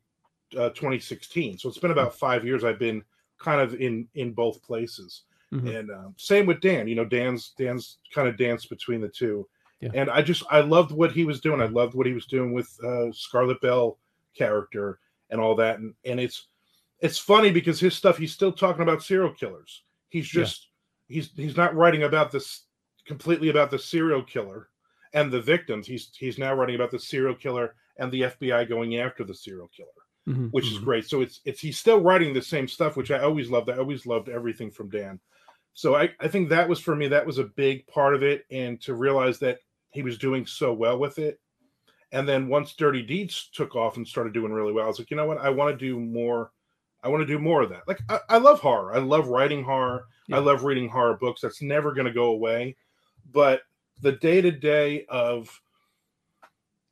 [0.58, 1.58] uh, 2016.
[1.58, 2.64] So it's been about five years.
[2.64, 3.02] I've been
[3.38, 5.22] kind of in in both places.
[5.52, 5.78] Mhm.
[5.78, 6.86] And um, same with Dan.
[6.88, 9.48] You know, Dan's Dan's kind of danced between the two.
[9.80, 9.90] Yeah.
[9.94, 11.60] And I just I loved what he was doing.
[11.60, 13.98] I loved what he was doing with uh, Scarlett Bell
[14.36, 15.78] character and all that.
[15.78, 16.48] And and it's
[17.00, 19.82] it's funny because his stuff he's still talking about serial killers.
[20.10, 20.42] He's Yeah.
[20.42, 20.68] just
[21.08, 22.66] he's he's not writing about this
[23.06, 24.68] completely about the serial killer
[25.14, 25.86] and the victims.
[25.86, 29.68] He's he's now writing about the serial killer and the FBI going after the serial
[29.68, 29.88] killer
[30.28, 30.84] Mhm, which is mhm.
[30.84, 31.06] great.
[31.06, 33.70] So it's it's he's still writing the same stuff, which I always loved.
[33.70, 35.18] I always loved everything from Dan.
[35.74, 38.44] So I, I think that was for me, that was a big part of it.
[38.50, 39.58] And to realize that
[39.90, 41.40] he was doing so well with it.
[42.12, 45.10] And then once Dirty Deeds took off and started doing really well, I was like,
[45.10, 45.38] you know what?
[45.38, 46.50] I want to do more.
[47.02, 47.82] I want to do more of that.
[47.86, 48.94] Like I, I love horror.
[48.94, 50.06] I love writing horror.
[50.26, 50.36] Yeah.
[50.36, 51.40] I love reading horror books.
[51.40, 52.76] That's never going to go away.
[53.32, 53.62] But
[54.02, 55.60] the day to day of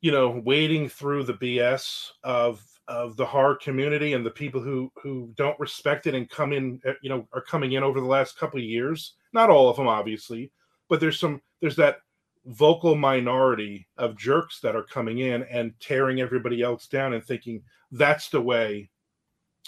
[0.01, 4.91] you know wading through the bs of of the horror community and the people who
[5.01, 8.05] who don't respect it and come in uh, you know are coming in over the
[8.05, 9.13] last couple of years.
[9.31, 10.51] Not all of them obviously
[10.89, 11.99] but there's some there's that
[12.47, 17.61] vocal minority of jerks that are coming in and tearing everybody else down and thinking
[17.91, 18.89] that's the way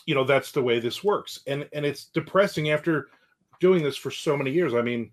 [0.05, 1.39] you know that's the way this works.
[1.47, 3.07] And and it's depressing after
[3.59, 4.73] doing this for so many years.
[4.73, 5.11] I mean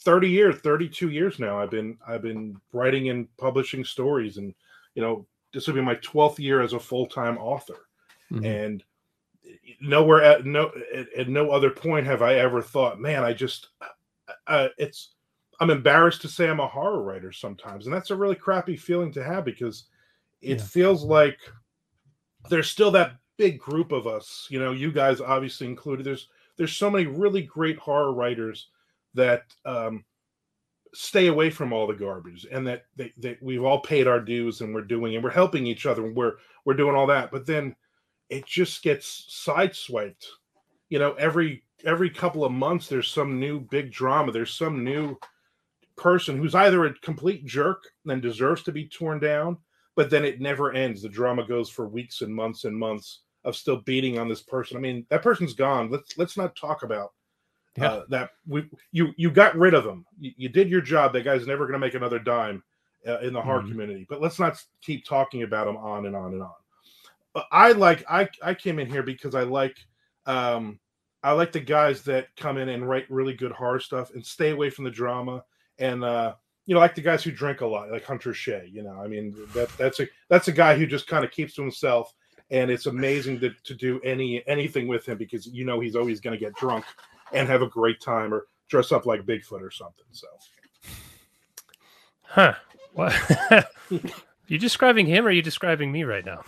[0.00, 4.52] 30 years 32 years now i've been i've been writing and publishing stories and
[4.96, 7.86] you know this will be my 12th year as a full-time author
[8.30, 8.44] Mhm.
[8.44, 8.84] and
[9.80, 13.68] nowhere at no at, at no other point have i ever thought man i just
[14.46, 15.14] uh, it's
[15.60, 19.12] i'm embarrassed to say i'm a horror writer sometimes and that's a really crappy feeling
[19.12, 19.84] to have because
[20.40, 20.64] it Yeah.
[20.64, 21.38] feels like
[22.48, 26.76] there's still that big group of us you know you guys obviously included there's there's
[26.76, 28.68] so many really great horror writers
[29.14, 30.04] that um
[30.94, 34.60] stay away from all the garbage and that they, that we've all paid our dues
[34.60, 37.30] and we're doing and we're helping each other and we're we're doing all that.
[37.30, 37.74] But then
[38.28, 40.24] it just gets sideswiped.
[40.88, 44.32] You know every every couple of months there's some new big drama.
[44.32, 45.16] There's some new
[45.96, 49.58] person who's either a complete jerk and deserves to be torn down
[49.94, 51.02] but then it never ends.
[51.02, 54.76] The drama goes for weeks and months and months of still beating on this person.
[54.76, 55.90] I mean that person's gone.
[55.90, 57.12] Let's let's not talk about
[57.76, 57.86] Yeah.
[57.92, 60.04] uh, that we you you got rid of them.
[60.20, 62.62] you, you did your job that guy's never going to make another dime
[63.08, 63.70] uh, in the horror Mhm.
[63.70, 66.52] community but let's not keep talking about him on and on and on
[67.32, 69.76] but i like i i came in here because i like
[70.26, 70.78] um
[71.22, 74.50] i like the guys that come in and write really good horror stuff and stay
[74.50, 75.42] away from the drama
[75.78, 76.34] and uh
[76.66, 79.08] you know like the guys who drink a lot like hunter shea you know i
[79.08, 82.12] mean that that's a that's a guy who just kind of keeps to himself
[82.50, 86.20] and it's amazing to, to do any anything with him because you know he's always
[86.20, 86.84] going to get drunk
[87.34, 90.26] and have a great time or dress up like bigfoot or something so
[92.22, 92.54] Huh.
[92.94, 93.14] What?
[94.48, 96.42] you describing him or are you describing me right now?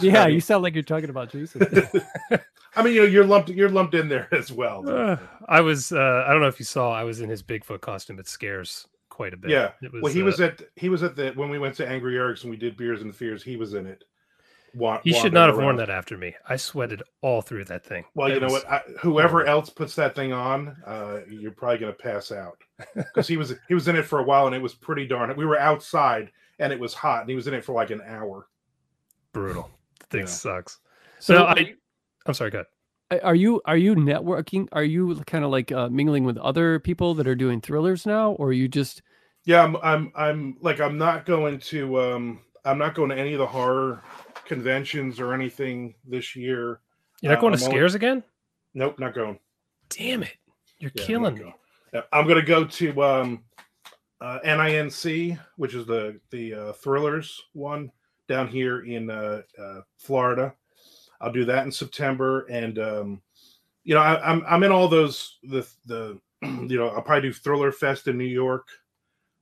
[0.00, 1.62] Yeah, you sound like you're talking about Jesus.
[2.76, 5.16] i mean you know you're lumped you're lumped in there as well Uh,
[5.48, 8.18] I was uh I don't know if you saw I was in his Bigfoot costume.
[8.18, 9.50] It scares quite a bit.
[9.50, 9.70] Yeah.
[9.80, 11.88] It was, well he uh, was at he was at the when we went to
[11.88, 14.04] angry eric's and we did beers and fears he was in it
[14.74, 16.34] Wa- he should not have worn that after me.
[16.48, 18.04] I sweated all through that thing.
[18.14, 18.68] Well, you know what?
[18.68, 22.58] I, whoever else puts that thing on, uh, you're probably going to pass out
[22.96, 25.34] because he was he was in it for a while and it was pretty darn.
[25.36, 28.00] We were outside and it was hot and he was in it for like an
[28.06, 28.48] hour.
[29.32, 29.70] brutal.
[30.00, 30.26] The thing Yeah.
[30.26, 30.78] sucks.
[31.20, 31.76] So So I you-
[32.26, 32.58] I'm sorry, go
[33.10, 33.20] ahead.
[33.22, 34.66] Are you are you networking?
[34.72, 38.32] Are you kind of like uh, mingling with other people that are doing thrillers now,
[38.32, 39.02] or are you just
[39.44, 43.34] Yeah, I'm I'm I'm like I'm not going to um I'm not going to any
[43.34, 44.02] of the horror
[44.46, 46.80] conventions or anything this year.
[47.20, 48.22] You're not Uh, going to I'm only- scares again?
[48.74, 49.38] Nope, not going.
[49.88, 50.36] Damn it.
[50.78, 51.54] You're Yeah, killing me.
[52.12, 53.44] I'm going to go to um,
[54.20, 57.92] uh, NINC, which is the the uh, thrillers one
[58.28, 60.54] down here in uh, uh, Florida.
[61.20, 63.22] I'll do that in September, and um,
[63.84, 67.32] you know I, I'm I'm in all those the the you know I'll probably do
[67.32, 68.66] Thriller Fest in New York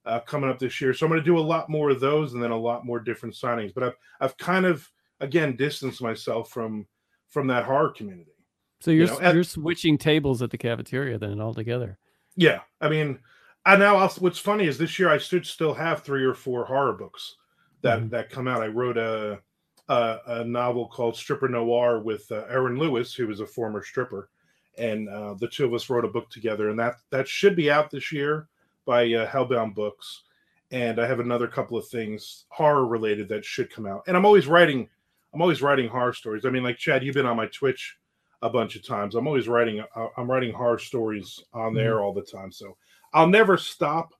[0.04, 0.92] uh, coming up this year.
[0.94, 2.98] So I'm going to do a lot more of those, and then a lot more
[3.00, 3.72] different signings.
[3.74, 4.88] But I've I've kind of
[5.20, 6.86] again distanced myself from
[7.28, 8.32] from that horror community.
[8.80, 11.98] so you're know, s- and- you're switching tables at the cafeteria then altogether?
[12.36, 13.18] Yeah, I mean,
[13.64, 16.64] I now also, what's funny is this year I should still have three or four
[16.64, 17.36] horror books
[17.82, 18.10] that Mhm.
[18.10, 18.62] that come out.
[18.62, 19.40] I wrote a
[19.88, 24.30] a, a novel called Stripper Noir with uh, Erin Lewis, who was a former stripper,
[24.78, 27.70] and uh, the two of us wrote a book together, and that that should be
[27.70, 28.48] out this year
[28.84, 30.22] by uh, Hellbound Books.
[30.70, 34.04] And I have another couple of things horror related that should come out.
[34.06, 34.88] And I'm always writing,
[35.34, 36.44] I'm always writing horror stories.
[36.46, 37.98] I mean, like Chad, you've been on my Twitch
[38.40, 39.14] a bunch of times.
[39.14, 39.84] I'm always writing.
[39.94, 42.50] uh, I'm writing horror stories on there all the time.
[42.50, 42.76] So
[43.12, 44.14] I'll never stop.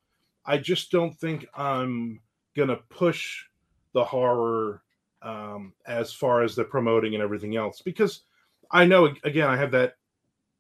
[0.45, 2.21] I just don't think I'm
[2.57, 3.45] gonna push
[3.93, 4.83] the horror
[5.23, 8.23] um, as far as the promoting and everything else because
[8.71, 9.95] I know again I have that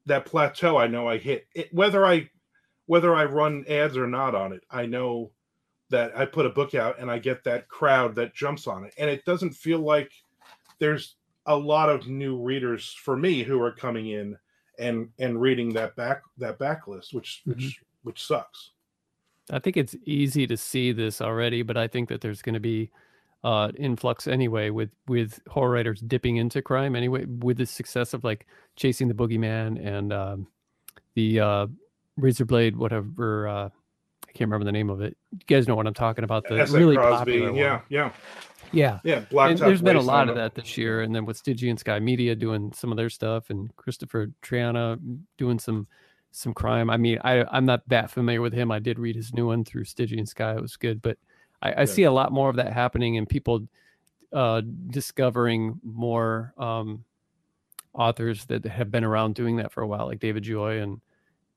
[0.06, 0.76] that plateau.
[0.76, 2.30] I know I hit it whether I
[2.86, 4.62] whether I run ads or not on it.
[4.70, 5.30] I know
[5.90, 8.94] that I put a book out and I get that crowd that jumps on it,
[8.98, 10.10] and it doesn't feel like
[10.78, 11.16] there's
[11.46, 14.36] a lot of new readers for me who are coming in
[14.78, 18.70] and and reading that back that backlist, which which which sucks.
[19.50, 22.60] I think it's easy to see this already, but I think that there's going to
[22.60, 22.90] be
[23.44, 28.22] uh influx anyway with with horror writers dipping into crime anyway with the success of
[28.22, 30.46] like chasing the boogeyman and um
[31.16, 31.66] the uh
[32.16, 35.16] razor blade whatever uh i can't remember the name of it.
[35.32, 37.60] You guys know what i'm talking about the really Cosby, popular one.
[37.60, 38.12] yeah, yeah,
[38.72, 39.24] yeah yeah.
[39.46, 42.34] And there's been a lot of that this year and then with stygian sky media
[42.34, 44.98] doing some of their stuff and christopher triana
[45.38, 45.86] doing some
[46.34, 46.88] some crime.
[46.88, 48.70] I mean i i'm not that familiar with him.
[48.70, 50.54] I did read his new one through stygian sky.
[50.54, 51.18] It was good but
[51.60, 53.66] i, I see a lot more of that happening and people
[54.32, 57.04] uh discovering more um
[57.92, 61.02] authors that have been around doing that for a while like david joy and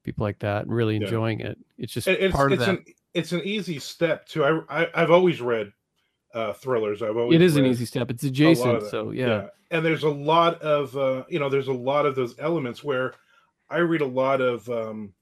[0.05, 1.01] people like that and really Yeah.
[1.03, 4.43] enjoying it it's just It- it's part of that an it's an easy step too.
[4.43, 5.71] I, I I've always read
[6.33, 7.01] uh thrillers.
[7.01, 9.47] I've always it is an easy step it's adjacent so yeah.
[9.71, 13.13] And there's a lot of uh you know there's a lot of those elements where
[13.69, 15.13] I read a lot of um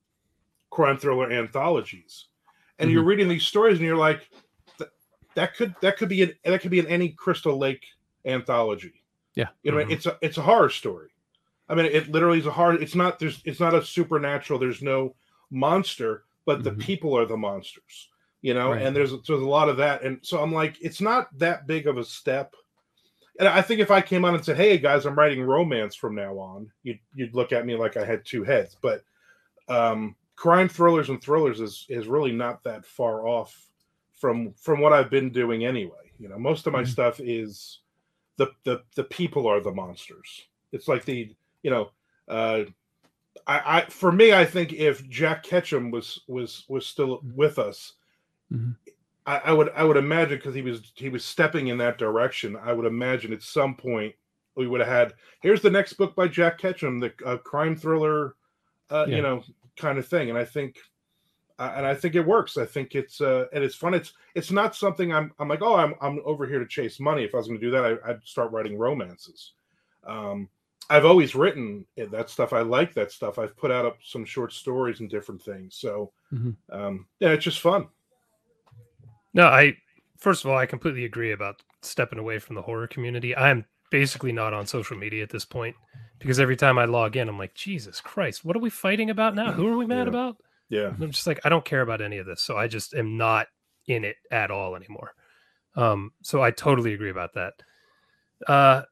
[0.69, 2.26] crime thriller anthologies,
[2.80, 2.93] and Mm-hmm.
[2.96, 4.28] you're reading these stories, and you're like,
[4.80, 4.89] "Th-
[5.36, 7.86] that could that could be in, that could be in any Crystal Lake
[8.26, 9.04] anthology.
[9.36, 9.50] Yeah.
[9.62, 9.91] You know, Mhm.
[9.91, 11.12] it's a it's a horror story.
[11.69, 12.82] I mean, it literally is a hard.
[12.82, 14.60] It's not there's it's not a supernatural.
[14.60, 15.15] There's no
[15.49, 16.80] monster, but the Mhm.
[16.82, 18.10] people are the monsters.
[18.41, 18.82] You know, Right.
[18.82, 21.88] and there's there's a lot of that, and so I'm like, it's not that big
[21.88, 22.54] of a step.
[23.39, 26.13] And I think if I came on and said, "Hey guys, I'm writing romance from
[26.15, 28.76] now on," you'd you'd look at me like I had two heads.
[28.82, 29.04] But
[29.69, 33.56] um, crime thrillers and thrillers is is really not that far off
[34.19, 36.12] from from what I've been doing anyway.
[36.19, 36.88] You know, most of my Mhm.
[36.88, 37.80] stuff is
[38.38, 40.47] the the the people are the monsters.
[40.73, 41.91] It's like the you know,
[42.28, 42.63] uh,
[43.47, 47.93] I, I for me, I think if Jack Ketchum was was was still with us,
[48.52, 48.76] Mhm.
[49.26, 52.56] I, I would I would imagine because he was he was stepping in that direction.
[52.58, 54.13] I would imagine at some point
[54.56, 58.36] we would have had here's the next book by Jack Ketchum, the uh, crime thriller,
[58.91, 59.15] uh, Yeah.
[59.15, 59.43] you know,
[59.78, 60.30] kind of thing.
[60.30, 60.78] And I think
[61.60, 62.58] uh, and I think it works.
[62.58, 63.93] I think it's uh, and it's fun.
[63.93, 67.23] It's it's not something I'm I'm like oh I'm I'm over here to chase money.
[67.23, 69.54] If I was going to do that, I, I'd start writing romances.
[70.06, 70.49] Um,
[70.89, 72.54] I've always written that stuff.
[72.54, 73.39] I like that stuff.
[73.39, 75.76] I've put out some short stories and different things.
[75.76, 76.56] So Mhm.
[76.69, 77.88] um, yeah, it's just fun.
[79.34, 79.78] No, I
[80.17, 83.36] first of all, I completely agree about stepping away from the horror community.
[83.36, 85.76] I'm basically not on social media at this point
[86.19, 89.36] because every time I log in, I'm like, Jesus Christ, what are we fighting about
[89.36, 89.52] now?
[89.52, 90.10] Who are we mad Yeah.
[90.10, 90.38] about?
[90.69, 90.88] Yeah.
[90.88, 92.41] And I'm just like, I don't care about any of this.
[92.41, 93.48] So I just am not
[93.88, 95.13] in it at all anymore.
[95.76, 97.54] Um, so I totally agree about that.
[98.48, 98.84] Uh,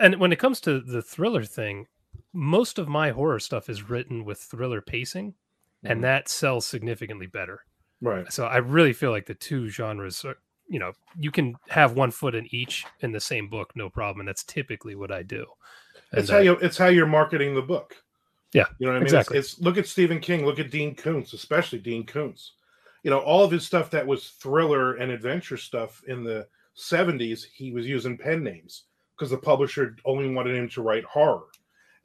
[0.00, 1.86] and when it comes to the thriller thing,
[2.32, 5.34] most of my horror stuff is written with thriller pacing,
[5.84, 6.02] and Mhm.
[6.02, 7.64] that sells significantly better.
[8.00, 8.30] Right.
[8.32, 10.36] So I really feel like the two genres are,
[10.68, 14.20] you know, you can have one foot in each in the same book, no problem.
[14.20, 15.46] And that's typically what I do.
[16.12, 17.96] And, It's how you it's how you're marketing the book.
[18.52, 19.06] Yeah, You know what I mean?
[19.06, 19.38] exactly.
[19.38, 22.54] It's, it's look at Stephen King, look at Dean Koontz, especially Dean Koontz.
[23.02, 27.44] You know, all of his stuff that was thriller and adventure stuff in the 70s,
[27.44, 28.84] he was using pen names
[29.18, 31.46] because the publisher only wanted him to write horror.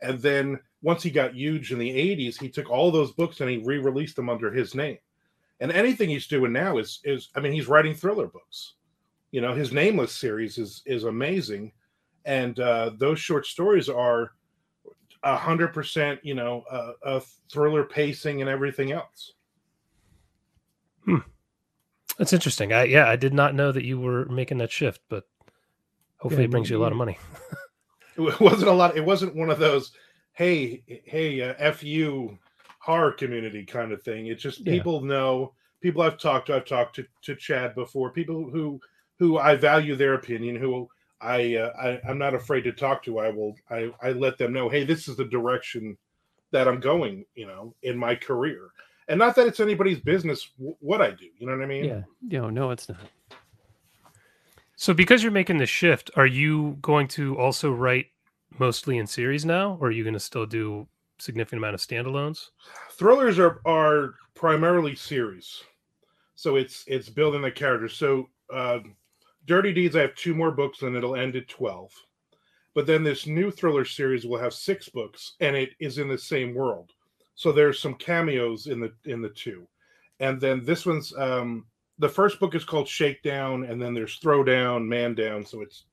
[0.01, 3.49] And then once he got huge in the 80s, he took all those books and
[3.49, 4.97] he re-released them under his name.
[5.59, 8.73] And anything he's doing now is is I mean, he's writing thriller books.
[9.31, 11.71] You know, his Nameless series is is amazing.
[12.25, 14.31] And uh, those short stories are
[15.23, 17.21] a hundred percent, you know, uh, a
[17.51, 19.33] thriller pacing and everything else.
[21.05, 21.17] Hmm.
[22.17, 22.71] that's interesting.
[22.71, 25.25] I, yeah, I did not know that you were making that shift, but
[26.23, 27.17] hopefully Yeah, it brings you a lot of money.
[28.15, 28.95] It wasn't a lot.
[28.95, 29.91] It wasn't one of those,
[30.33, 32.37] hey, hey, uh, f you,
[32.77, 34.27] horror community kind of thing.
[34.27, 34.73] It's just Yeah.
[34.73, 36.55] people know people I've talked to.
[36.55, 38.11] I've talked to, to Chad before.
[38.11, 38.79] People who
[39.17, 40.55] who I value their opinion.
[40.57, 40.87] Who
[41.21, 43.17] I, uh, I I'm not afraid to talk to.
[43.17, 43.55] I will.
[43.71, 44.69] I I let them know.
[44.69, 45.97] Hey, this is the direction
[46.51, 47.25] that I'm going.
[47.33, 48.69] You know, in my career.
[49.07, 51.25] And not that it's anybody's business w- what I do.
[51.39, 51.85] You know what I mean?
[51.85, 52.03] Yeah.
[52.27, 52.99] You know, no, it's not.
[54.83, 58.07] So because you're making the shift, are you going to also write
[58.59, 60.85] mostly in series now, or are you going to still do
[61.19, 62.49] significant amount of standalones?
[62.91, 65.63] thrillers are are primarily series.
[66.35, 67.93] So it's it's building the characters.
[67.93, 68.79] So uh
[69.45, 71.91] dirty deeds i have two more books and it'll end at 12
[72.73, 76.17] but then this new thriller series will have six books and it is in the
[76.17, 76.91] same world.
[77.35, 79.65] So there's some cameos in the in the two.
[80.19, 81.67] And then this one's um
[82.03, 85.85] the first book is called shakedown and then there's throwdown man down so it's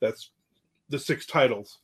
[0.00, 0.30] that's
[0.88, 1.78] the six titles.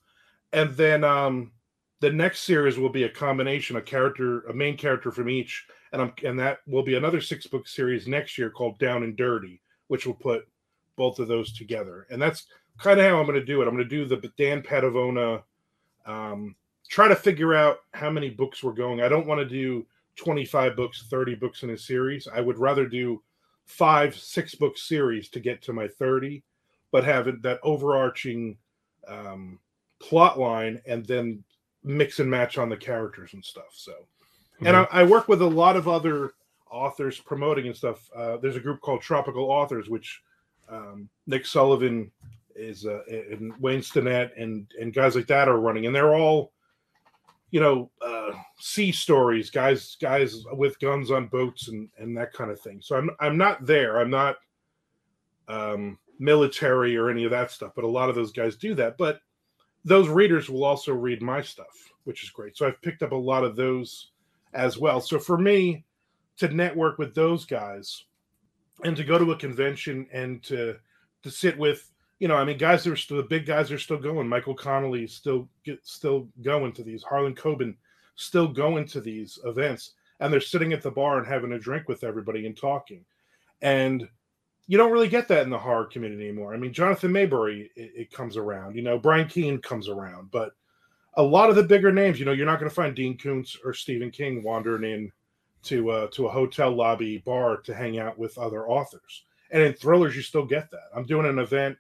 [0.53, 1.53] And then um
[2.01, 6.03] the next series will be a combination a character a main character from each and
[6.03, 9.61] I'm, and that will be another six book series next year called down and dirty
[9.87, 10.49] which will put
[10.97, 12.09] both of those together.
[12.11, 13.69] And that's kind of how i'm going to do it.
[13.69, 15.45] I'm going to do the dan padavona
[16.07, 16.57] um,
[16.89, 19.01] try to figure out how many books we're going.
[19.01, 22.27] I don't want to do 25 books 30 books in a series.
[22.27, 23.23] I would rather do
[23.71, 26.43] five six book series to get to my 30
[26.93, 28.57] but have it, that overarching
[29.07, 29.59] um,
[30.01, 31.43] plot line and then
[31.85, 33.73] mix and match on the characters and stuff.
[33.73, 33.93] So,
[34.65, 36.33] and I, I work with a lot of other
[36.71, 38.11] authors promoting and stuff.
[38.15, 40.21] Uh, there's a group called Tropical Authors, which
[40.69, 42.11] um, Nick Sullivan
[42.55, 46.53] is, uh, and Wayne Stinnett and and guys like that are running, and they're all,
[47.51, 52.51] you know, uh, sea stories, guys, guys with guns on boats and and that kind
[52.51, 52.81] of thing.
[52.83, 53.99] So I'm I'm not there.
[53.99, 54.37] I'm not
[55.49, 58.97] um, military or any of that stuff, but a lot of those guys do that.
[58.97, 59.21] But
[59.85, 62.57] those readers will also read my stuff, which is great.
[62.57, 64.11] So I've picked up a lot of those
[64.53, 65.01] as well.
[65.01, 65.85] So for me
[66.37, 68.05] to network with those guys
[68.85, 70.77] and to go to a convention and to
[71.23, 71.91] to sit with,
[72.21, 74.29] you know, I mean, guys are still the big guys are still going.
[74.29, 77.03] Michael Connelly still get still going to these.
[77.03, 77.75] Harlan Coben
[78.15, 79.95] still going to these events.
[80.21, 83.03] and they're sitting at the bar and having a drink with everybody and talking.
[83.63, 84.07] And
[84.67, 86.53] you don't really get that in the horror community anymore.
[86.53, 90.53] I mean, Jonathan Maberry it, it comes around, you know, Brian Keene comes around, but
[91.15, 93.57] a lot of the bigger names, you know, you're not going to find Dean Koontz
[93.65, 95.11] or Stephen King wandering in
[95.63, 99.25] to uh, to a hotel lobby bar to hang out with other authors.
[99.51, 100.89] And in thrillers, you still get that.
[100.95, 101.77] I'm doing an event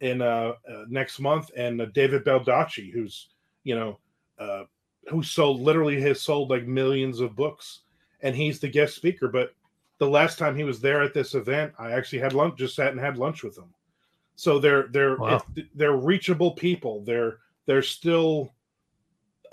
[0.00, 3.28] in uh, uh next month, and uh, David Baldacci, who's
[3.64, 3.98] you know,
[4.38, 4.64] uh,
[5.08, 7.80] who sold literally has sold like millions of books,
[8.20, 9.28] and he's the guest speaker.
[9.28, 9.54] But
[9.98, 12.92] the last time he was there at this event, I actually had lunch, just sat
[12.92, 13.72] and had lunch with him.
[14.36, 15.42] So they're they're Wow.
[15.74, 17.02] they're reachable people.
[17.02, 18.54] They're they're still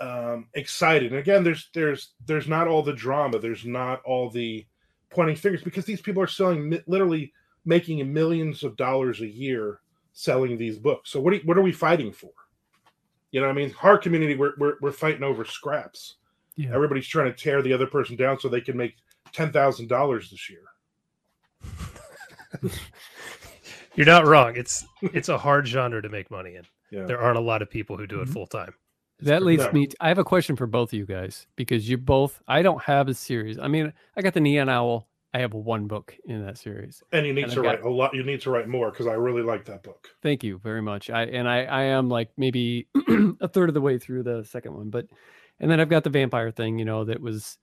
[0.00, 1.12] um, excited.
[1.12, 3.38] And again, there's there's there's not all the drama.
[3.38, 4.66] There's not all the
[5.10, 7.32] pointing fingers because these people are selling literally
[7.64, 9.80] making millions of dollars a year
[10.14, 11.10] selling these books.
[11.10, 12.30] So what are, what are we fighting for?
[13.32, 16.14] You know, what I mean, our community we're, we're we're fighting over scraps.
[16.56, 16.72] Yeah.
[16.72, 18.94] Everybody's trying to tear the other person down so they can make
[19.32, 20.62] ten thousand dollars this year.
[23.96, 24.56] You're not wrong.
[24.56, 26.64] It's it's a hard genre to make money in.
[26.90, 27.04] Yeah.
[27.06, 28.32] There aren't a lot of people who do it Mhm.
[28.32, 28.74] full time.
[29.20, 29.72] That leads No.
[29.72, 29.86] me.
[29.86, 32.40] To, I have a question for both of you guys because you both.
[32.48, 33.58] I don't have a series.
[33.58, 35.08] I mean, I got the Neon Owl.
[35.34, 37.02] I have one book in that series.
[37.12, 38.14] And you need And to got- write a lot.
[38.14, 40.08] You need to write more because I really like that book.
[40.22, 41.10] Thank you very much.
[41.10, 42.86] I and I I am like maybe
[43.40, 45.06] a third of the way through the second one, but
[45.58, 46.78] and then I've got the vampire thing.
[46.78, 47.58] You know that was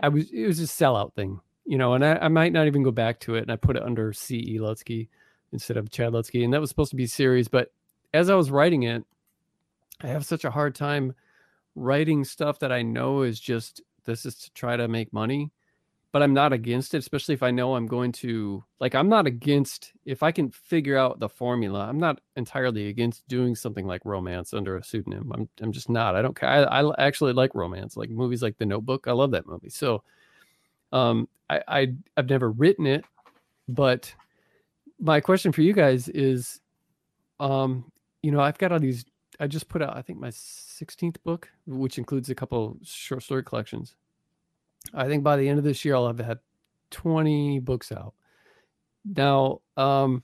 [0.00, 1.40] I was it was a sellout thing.
[1.66, 3.76] You know, and I, I might not even go back to it, and I put
[3.76, 4.36] it under C.
[4.38, 4.58] E.
[4.58, 5.08] Lutzke
[5.52, 7.48] instead of Chad Lutzke, and that was supposed to be a series.
[7.48, 7.72] But
[8.14, 9.04] as I was writing it,
[10.00, 11.14] I have such a hard time
[11.74, 15.50] writing stuff that I know is just this is to try to make money
[16.12, 19.26] but I'm not against it, especially if I know I'm going to like I'm not
[19.26, 21.86] against if I can figure out the formula.
[21.88, 25.30] I'm not entirely against doing something like romance under a pseudonym.
[25.32, 26.16] I'm I'm just not.
[26.16, 26.48] I don't care.
[26.48, 29.06] I, I actually like romance, like movies like The Notebook.
[29.06, 29.70] I love that movie.
[29.70, 30.02] So
[30.92, 33.04] um I, I I've never written it,
[33.68, 34.12] but
[34.98, 36.60] my question for you guys is
[37.38, 37.90] um
[38.22, 39.04] you know, I've got all these
[39.38, 43.44] I just put out I think my 16th book, which includes a couple short story
[43.44, 43.94] collections.
[44.94, 46.38] I think by the end of this year, I'll have had
[46.90, 48.14] 20 books out.
[49.04, 50.22] Now, um,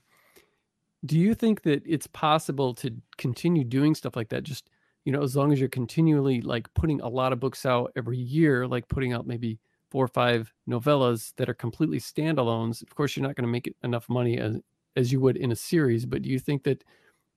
[1.05, 4.43] do you think that it's possible to continue doing stuff like that?
[4.43, 4.69] Just,
[5.05, 8.17] you know, as long as you're continually like putting a lot of books out every
[8.17, 12.81] year, like putting out maybe four or five novellas that are completely standalones.
[12.81, 14.57] Of course, you're not going to make enough money as,
[14.95, 16.83] as you would in a series, but do you think that,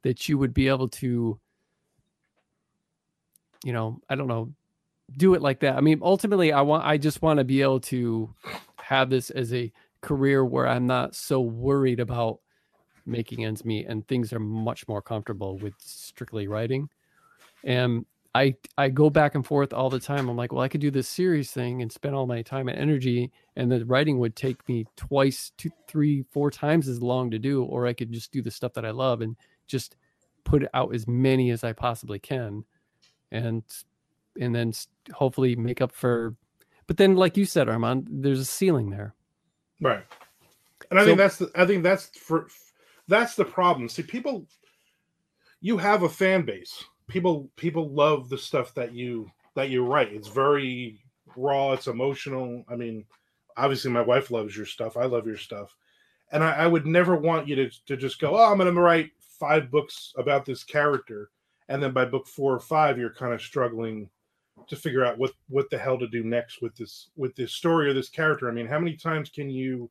[0.02, 1.38] that you would be able to,
[3.64, 4.52] you know, I don't know,
[5.16, 5.76] do it like that.
[5.76, 8.32] I mean, ultimately, I want, I just want to be able to
[8.80, 12.40] have this as a career where I'm not so worried about
[13.06, 16.88] making ends meet and things are much more comfortable with strictly writing.
[17.64, 20.28] And I, I go back and forth all the time.
[20.28, 22.78] I'm like, well, I could do this series thing and spend all my time and
[22.78, 27.40] energy, and the writing would take me twice, two, three, four times as long to
[27.40, 29.36] do, or I could just do the stuff that I love and
[29.66, 29.96] just
[30.44, 32.64] put out as many as I possibly can,
[33.32, 33.64] and
[34.38, 34.72] and then
[35.12, 36.34] hopefully make up for.
[36.86, 39.14] But then, like you said, Armand, there's a ceiling there.
[39.80, 40.04] Right.
[40.90, 42.48] And I So- think that's the I think that's for
[43.08, 43.88] that's the problem.
[43.88, 44.46] See, people
[45.60, 46.84] you have a fan base.
[47.08, 50.12] People people love the stuff that you that you write.
[50.12, 51.02] It's very
[51.36, 52.64] raw, it's emotional.
[52.68, 53.04] I mean,
[53.56, 54.96] obviously my wife loves your stuff.
[54.96, 55.76] I love your stuff.
[56.32, 59.10] And I, I would never want you to, to just go, oh, I'm gonna write
[59.18, 61.30] five books about this character.
[61.68, 64.08] And then by book four or five, you're kind of struggling
[64.68, 67.88] to figure out what what the hell to do next with this with this story
[67.88, 68.48] or this character.
[68.48, 69.90] I mean, how many times can you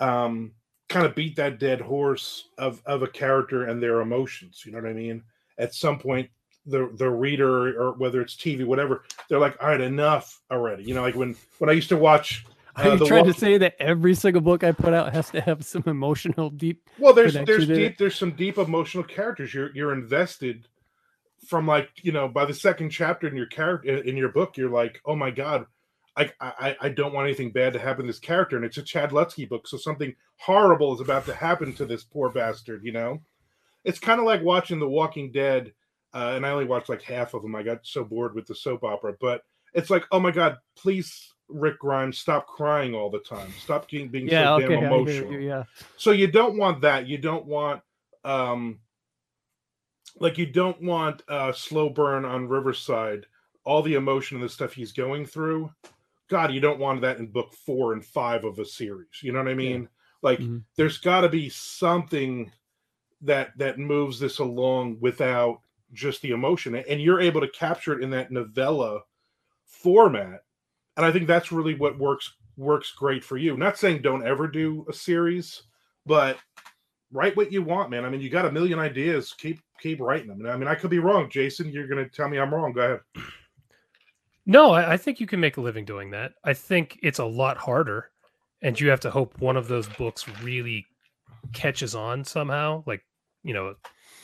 [0.00, 0.52] um
[0.88, 4.62] kind of beat that dead horse of of a character and their emotions?
[4.64, 5.22] You know what I mean?
[5.58, 6.30] At some point,
[6.66, 10.84] the the reader or whether it's TV, whatever, they're like, all right, enough already.
[10.84, 12.44] You know, like when when I used to watch.
[12.76, 15.30] Are uh, you trying Walk- to say that every single book I put out has
[15.30, 16.88] to have some emotional deep?
[16.98, 19.52] Well, there's there's deep there's some deep emotional characters.
[19.52, 20.68] You're you're invested
[21.46, 24.56] from like you know by the second chapter in your character in your book.
[24.56, 25.66] You're like, oh my god,
[26.16, 28.82] I I I don't want anything bad to happen to this character, and it's a
[28.82, 32.84] Chad Lutzke book, so something horrible is about to happen to this poor bastard.
[32.84, 33.20] You know,
[33.84, 35.72] it's kind of like watching The Walking Dead,
[36.12, 37.54] uh, and I only watched like half of them.
[37.54, 39.42] I got so bored with the soap opera, but
[39.74, 41.34] it's like, oh my god, please.
[41.50, 43.50] Rick Grimes, stop crying all the time.
[43.58, 45.64] Stop being, being Yeah, so okay, damn emotional you, yeah.
[45.96, 47.80] so you don't want that you don't want
[48.22, 48.80] um
[50.20, 53.26] like you don't want uh slow burn on riverside
[53.64, 55.70] all the emotion and the stuff he's going through
[56.28, 59.38] god you don't want that in book four and five of a series you know
[59.38, 59.88] what i mean
[60.22, 60.64] like Mhm.
[60.76, 62.50] there's got to be something
[63.20, 65.60] that that moves this along without
[65.92, 69.00] just the emotion and you're able to capture it in that novella
[69.64, 70.42] format
[70.96, 73.56] and I think that's really what works works great for you.
[73.56, 75.62] Not saying don't ever do a series,
[76.04, 76.38] but
[77.12, 78.04] write what you want, man.
[78.04, 79.34] I mean, you got a million ideas.
[79.38, 80.46] Keep keep writing them.
[80.46, 81.70] I mean, I could be wrong, Jason.
[81.70, 82.72] You're going to tell me I'm wrong.
[82.72, 83.00] Go ahead.
[84.46, 86.32] No, I, I think you can make a living doing that.
[86.44, 88.10] I think it's a lot harder,
[88.62, 90.86] and you have to hope one of those books really
[91.52, 92.82] catches on somehow.
[92.86, 93.04] Like,
[93.42, 93.74] you know,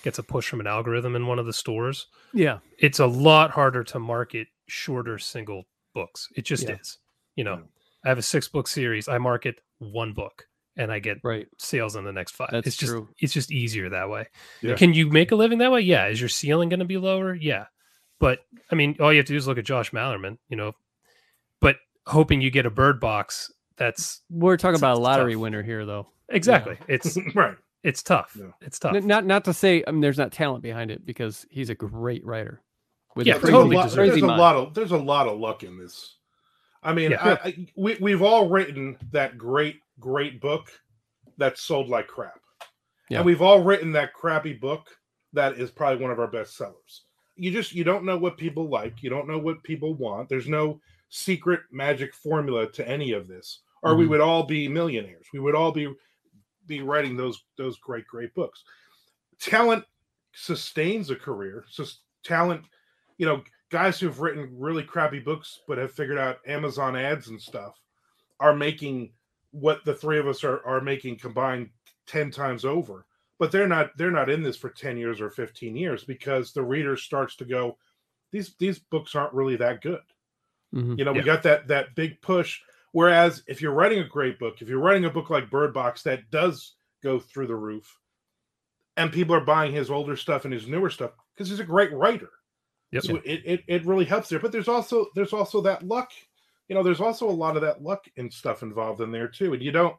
[0.02, 2.06] gets a push from an algorithm in one of the stores.
[2.32, 2.58] Yeah.
[2.78, 5.64] It's a lot harder to market shorter single
[5.94, 6.28] books.
[6.36, 6.76] It just Yeah.
[6.76, 6.98] is.
[7.36, 7.62] You know, Yeah.
[8.04, 9.08] I have a six book series.
[9.08, 10.46] I market one book
[10.76, 11.46] and I get Right.
[11.58, 12.48] sales on the next five.
[12.52, 13.08] That's it's just true.
[13.18, 14.26] it's just easier that way.
[14.62, 14.74] Yeah.
[14.74, 15.80] Can you make a living that way?
[15.80, 16.06] Yeah.
[16.08, 17.34] Is your ceiling going to be lower?
[17.34, 17.66] Yeah.
[18.20, 20.72] But I mean, all you have to do is look at Josh Malerman, you know.
[21.60, 25.40] But hoping you get a bird box, that's We're talking about a lottery tough.
[25.42, 26.08] winner here, though.
[26.28, 26.78] exactly.
[26.88, 27.56] It's right.
[27.82, 28.36] it's tough.
[28.38, 28.46] Yeah.
[28.60, 28.94] It's tough.
[28.94, 31.74] N- Not not to say I mean, there's not talent behind it because he's a
[31.74, 32.60] great writer.
[33.16, 35.38] With Yeah, a there's totally a lot, there's a lot of there's a lot of
[35.38, 36.16] luck in this.
[36.82, 37.38] I mean, Yeah.
[37.44, 40.70] I, I, we we've all written that great great book
[41.38, 42.40] that sold like crap,
[43.10, 43.18] Yeah.
[43.18, 44.88] and we've all written that crappy book
[45.32, 47.06] that is probably one of our best sellers.
[47.36, 50.28] You just you don't know what people like, you don't know what people want.
[50.28, 54.08] There's no secret magic formula to any of this, or we Mhm.
[54.10, 55.26] would all be millionaires.
[55.32, 55.92] We would all be
[56.66, 58.64] be writing those those great great books.
[59.38, 59.84] Talent
[60.32, 61.64] sustains a career.
[61.68, 61.84] So
[62.22, 62.64] talent,
[63.18, 67.40] you know, guys who've written really crappy books but have figured out Amazon ads and
[67.40, 67.78] stuff
[68.40, 69.12] are making
[69.54, 71.70] what the three of us are are making combined
[72.06, 73.06] 10 times over.
[73.38, 76.62] But they're not they're not in this for 10 years or 15 years because the
[76.62, 77.78] reader starts to go
[78.32, 80.02] these these books aren't really that good.
[80.74, 80.98] Mhm.
[80.98, 82.60] You know, we got that that big push.
[82.92, 86.02] Whereas if you're writing a great book, if you're writing a book like Bird Box
[86.02, 87.98] that does go through the roof,
[88.96, 91.92] and people are buying his older stuff and his newer stuff because he's a great
[91.92, 92.30] writer.
[92.92, 93.02] Yep.
[93.02, 94.38] So it, it it really helps there.
[94.38, 96.12] But there's also there's also that luck.
[96.68, 99.52] You know, there's also a lot of that luck and stuff involved in there too.
[99.52, 99.96] And you don't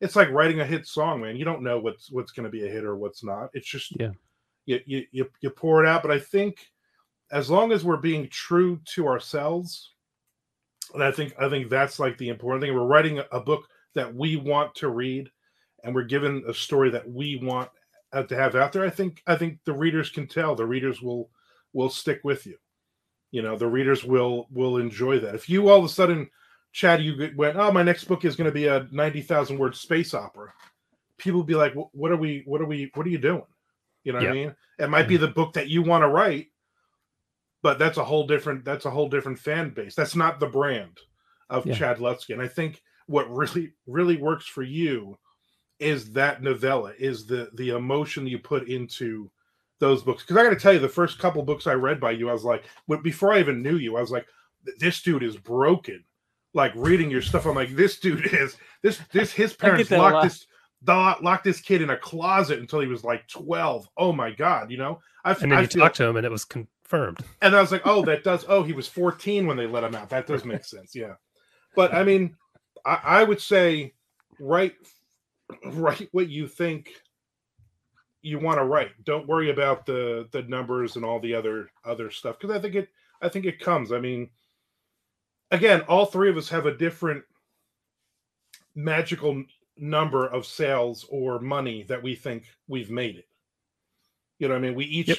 [0.00, 1.36] it's like writing a hit song, man.
[1.36, 3.50] You don't know what's what's gonna be a hit or what's not.
[3.54, 4.10] It's just Yeah.
[4.66, 6.02] you you you, you pour it out.
[6.02, 6.58] But I think
[7.30, 9.94] as long as we're being true to ourselves,
[10.92, 12.74] and I think I think that's like the important thing.
[12.74, 15.30] We're writing a, a book that we want to read,
[15.82, 17.70] and we're given a story that we want
[18.12, 18.84] uh, to have out there.
[18.84, 20.54] I think I think the readers can tell.
[20.54, 21.30] The readers will
[21.72, 22.56] will stick with you.
[23.34, 25.34] You know, the readers will will enjoy that.
[25.34, 26.30] If you all of a sudden,
[26.70, 29.74] Chad, you went, oh, my next book is going to be a ninety thousand word
[29.74, 30.52] space opera.
[31.18, 32.44] People will be like, what are we?
[32.46, 32.92] What are we?
[32.94, 33.42] What are you doing?
[34.04, 34.54] You know what I mean?
[34.78, 35.24] It might be mm-hmm.
[35.24, 36.52] the book that you want to write,
[37.60, 39.96] but that's a whole different that's a whole different fan base.
[39.96, 41.00] That's not the brand
[41.50, 41.74] of Yeah.
[41.74, 42.30] Chad Lutzke.
[42.30, 45.18] And I think what really really works for you
[45.80, 49.28] is that novella, is the the emotion you put into
[49.84, 50.22] those books.
[50.22, 52.32] Because I got to tell you, the first couple books I read by you, I
[52.32, 52.64] was like,
[53.02, 54.26] before I even knew you, I was like,
[54.78, 56.02] this dude is broken.
[56.54, 60.46] Like reading your stuff, I'm like, this dude is this this his parents locked this
[60.86, 63.88] lo- locked this kid in a closet until he was like 12.
[63.96, 65.00] Oh my god, you know.
[65.24, 67.18] I, And then I you feel- talk to him and it was confirmed.
[67.42, 68.44] and I was like, oh, that does.
[68.48, 70.08] Oh, he was 14 when they let him out.
[70.10, 70.94] That does make sense.
[70.94, 71.14] Yeah.
[71.76, 72.36] But I mean,
[72.86, 73.92] I, I would say
[74.38, 74.74] write
[75.66, 76.90] write what you think
[78.24, 78.90] you want to write.
[79.04, 82.74] Don't worry about the the numbers and all the other other stuff because I think
[82.74, 82.88] it
[83.22, 83.92] I think it comes.
[83.92, 84.30] I mean,
[85.50, 87.22] again, all three of us have a different
[88.74, 89.44] magical
[89.76, 93.28] number of sales or money that we think we've made it.
[94.38, 94.74] You know what I mean?
[94.74, 95.18] We each Yep.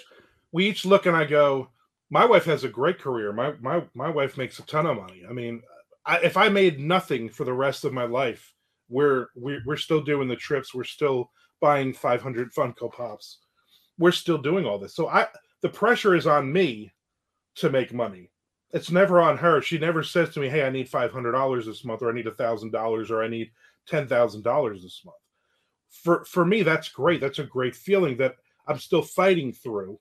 [0.51, 1.70] we each look and I go,
[2.10, 3.32] my wife has a great career.
[3.32, 5.24] My my my wife makes a ton of money.
[5.30, 5.62] I mean,
[6.06, 8.53] I, if I made nothing for the rest of my life,
[8.89, 10.74] we're we're, we're still doing the trips.
[10.74, 11.32] We're still
[11.66, 13.39] buying 500 Funko Pops.
[13.97, 14.93] We're still doing all this.
[14.93, 15.26] So I
[15.63, 16.93] the pressure is on me
[17.55, 18.30] to make money.
[18.72, 19.63] It's never on her.
[19.63, 22.13] She never says to me, "Hey, I need five hundred dollars this month, or I
[22.13, 23.49] need a thousand dollars, or I need
[23.88, 25.18] ten thousand dollars this month."
[25.89, 27.20] For for me, that's great.
[27.20, 28.36] That's a great feeling that
[28.68, 29.99] I'm still fighting through.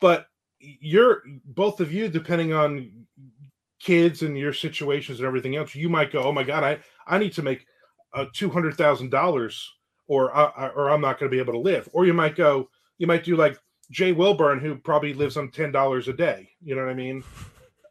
[0.00, 0.28] But
[0.60, 2.90] you're both of you, depending on
[3.80, 7.18] kids and your situations and everything else, you might go, "Oh my God, I I
[7.18, 7.66] need to make
[8.14, 9.75] uh, two hundred thousand dollars,
[10.06, 13.06] or or I'm not going to be able to live." Or you might go, you
[13.06, 13.58] might do like
[13.90, 16.48] Jay Wilburn, who probably lives on ten dollars a day.
[16.62, 17.22] You know what I mean?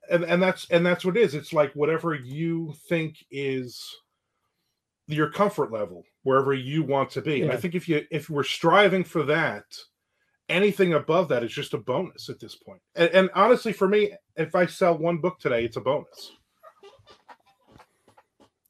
[0.10, 1.36] And and that's and that's what it is.
[1.36, 3.84] It's like whatever you think is
[5.08, 7.42] your comfort level, wherever you want to be.
[7.42, 9.66] And I think if you if we're striving for that,
[10.50, 12.82] anything above that is just a bonus at this point.
[12.96, 16.32] And, and honestly, for me, if I sell one book today, it's a bonus.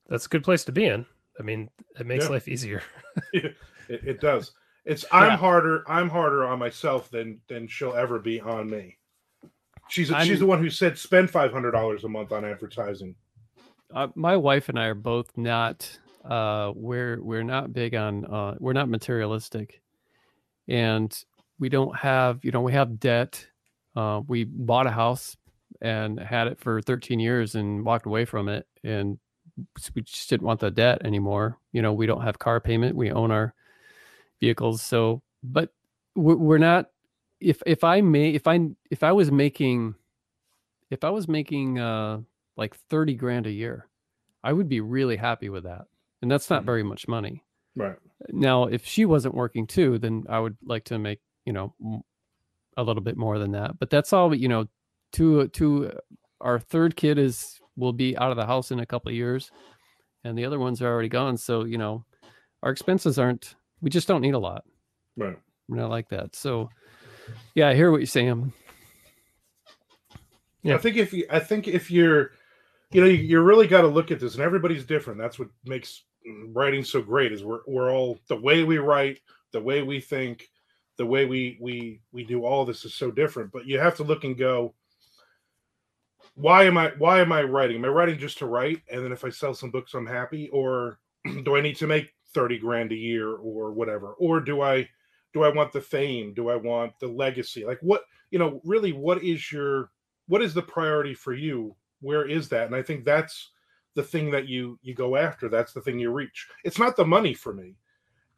[0.08, 1.06] That's a good place to be in.
[1.40, 1.70] I mean,
[2.00, 2.32] it makes Yeah.
[2.32, 2.82] life easier.
[3.34, 3.56] it,
[3.90, 4.54] it does.
[4.86, 5.38] It's I'm Yeah.
[5.38, 5.84] harder.
[5.88, 8.98] I'm harder on myself than than she'll ever be on me.
[9.90, 13.16] She's I'm- she's the one who said spend five hundred dollars a month on advertising.
[13.94, 16.00] uh, my wife and I are both not.
[16.24, 18.26] Uh, we're we're not big on.
[18.26, 19.82] Uh, we're not materialistic,
[20.68, 21.16] and
[21.60, 22.44] we don't have.
[22.44, 23.46] You know, we have debt.
[23.96, 25.38] Uh, we bought a house
[25.82, 29.18] and had it for 13 years and walked away from it, and
[29.94, 31.58] we just didn't want the debt anymore.
[31.72, 32.96] You know, we don't have car payment.
[32.96, 33.54] We own our
[34.40, 34.82] vehicles.
[34.82, 35.74] So, but
[36.16, 36.90] we're not.
[37.40, 39.96] If if I may, if I if I was making,
[40.90, 42.22] if I was making uh
[42.58, 43.88] like 30 grand a year,
[44.44, 45.86] I would be really happy with that.
[46.22, 46.66] And that's not Mhm.
[46.66, 47.44] very much money.
[47.76, 47.98] Right.
[48.30, 51.76] Now, if she wasn't working too, then I would like to make, you know,
[52.78, 53.78] a little bit more than that.
[53.78, 54.68] But that's all, you know,
[55.14, 55.92] to to
[56.42, 59.52] our third kid is will be out of the house in a couple of years
[60.24, 62.04] and the other ones are already gone, so, you know,
[62.64, 64.64] our expenses aren't we just don't need a lot.
[65.16, 65.38] Right.
[65.68, 66.36] We're not like that.
[66.36, 66.70] So,
[67.54, 68.52] yeah, I hear what you're saying.
[70.64, 70.76] Yeah.
[70.76, 72.32] I think if you, I think if you're,
[72.92, 75.20] you know, you, you really got to look at this, and everybody's different.
[75.20, 76.04] That's what makes
[76.54, 77.32] writing so great.
[77.32, 79.20] Is we're we're all the way we write,
[79.52, 80.50] the way we think,
[80.98, 83.52] the way we we we do all this is so different.
[83.52, 84.74] But you have to look and go,
[86.36, 87.78] why am I why am I writing?
[87.78, 88.82] Am I writing just to write?
[88.92, 91.00] And then if I sell some books, I'm happy, or
[91.44, 94.14] do I need to make thirty grand a year or whatever?
[94.14, 94.88] Or do I
[95.34, 96.34] do I want the fame?
[96.34, 97.66] Do I want the legacy?
[97.66, 99.92] Like what you know, really, what is your
[100.28, 103.52] what is the priority for you where is that and i think that's
[103.96, 107.06] the thing that you you go after that's the thing you reach it's not the
[107.06, 107.76] money for me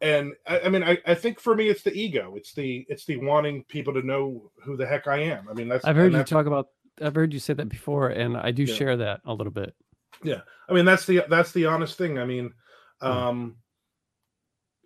[0.01, 3.05] and i, I mean I, I think for me it's the ego it's the it's
[3.05, 6.13] the wanting people to know who the heck i am i mean that's I've heard
[6.13, 6.69] you talk about
[7.01, 8.73] I've heard you say that before and I do Yeah.
[8.73, 9.75] share that a little bit.
[10.23, 12.53] Yeah, I mean that's the that's the honest thing i mean
[13.01, 13.07] Hmm.
[13.07, 13.55] um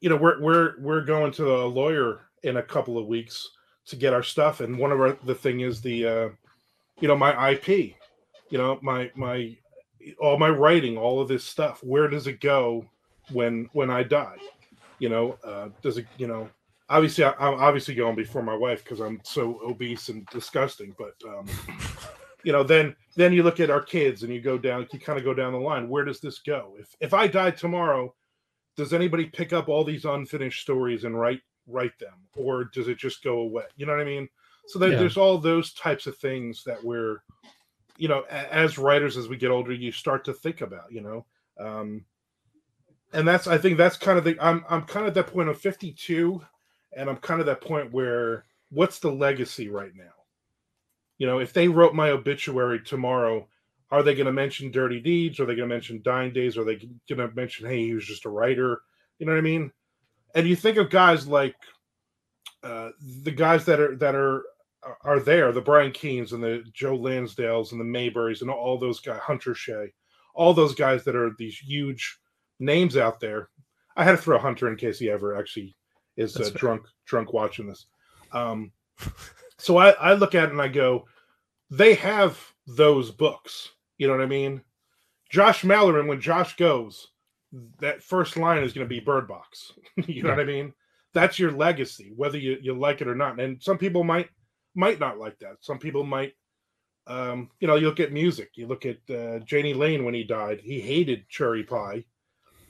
[0.01, 3.47] you know we're we're we're going to a lawyer in a couple of weeks
[3.85, 6.29] to get our stuff and one of our the thing is the uh
[6.99, 7.95] you know my ip you
[8.57, 9.55] know my my
[10.19, 12.85] all my writing all of this stuff where does it go
[13.31, 14.37] when when i die
[14.99, 16.49] you know uh does it you know
[16.91, 21.13] obviously I, i'm obviously going before my wife because i'm so obese and disgusting but
[21.27, 21.47] um
[22.43, 25.17] you know then then you look at our kids and you go down you kind
[25.17, 25.87] of go down the line.
[25.89, 26.75] Where does this go?
[26.79, 28.13] If if i die tomorrow
[28.77, 32.15] does anybody pick up all these unfinished stories and write write them?
[32.35, 33.65] Or does it just go away?
[33.77, 34.27] You know what i mean?
[34.67, 34.97] So there, Yeah.
[34.99, 37.17] there's all those types of things that we're
[37.97, 41.01] you know a- as writers as we get older you start to think about you
[41.01, 41.25] know?
[41.59, 42.05] Um
[43.13, 45.49] and that's i think that's kind of the i'm i'm kind of at that point
[45.49, 46.41] of 52
[46.95, 50.13] and i'm kind of that point where what's the legacy right now?
[51.17, 53.47] You know if they wrote my obituary tomorrow
[53.91, 55.41] are they going to mention dirty deeds?
[55.41, 56.57] Are they going to mention dying days?
[56.57, 58.81] Are they going to mention hey he was just a writer.
[59.19, 59.71] You know what i mean?
[60.33, 61.55] And you think of guys like
[62.63, 62.89] uh
[63.23, 64.43] the guys that are that are
[65.03, 68.99] are there the brian keenes and the joe lansdales and the Maberrys and all those
[68.99, 69.91] guys hunter shea
[70.33, 72.17] all those guys that are these huge
[72.59, 73.49] names out there.
[73.95, 75.75] I had to throw hunter in case he ever actually
[76.21, 77.87] is uh, drunk drunk watching this
[78.31, 78.71] um
[79.57, 81.05] so I, I look at it and I go,
[81.69, 83.69] they have those books.
[83.97, 84.61] You know what I mean?
[85.29, 87.07] Josh Mallory, when Josh goes,
[87.79, 89.73] that first line is going to be Bird Box.
[90.07, 90.73] you know what I mean?
[91.13, 93.39] That's your legacy, whether you, you like it or not.
[93.39, 94.29] And some people might
[94.73, 95.57] might not like that.
[95.59, 96.33] Some people might,
[97.05, 98.51] um, you know, you look at music.
[98.55, 100.61] You look at uh, Jani Lane when he died.
[100.63, 102.05] He hated cherry pie,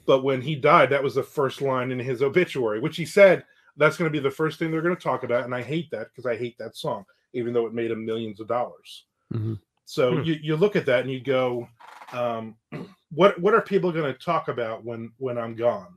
[0.06, 3.46] but when he died, that was the first line in his obituary, which he said
[3.78, 5.46] that's going to be the first thing they're going to talk about.
[5.46, 8.40] And I hate that because I hate that song, even though it made him millions
[8.40, 9.06] of dollars.
[9.34, 9.60] Mhm.
[9.86, 10.24] So Hmm.
[10.24, 11.68] you, you look at that and you go,
[12.14, 12.56] um,
[13.12, 15.96] what what are people going to talk about when when I'm gone?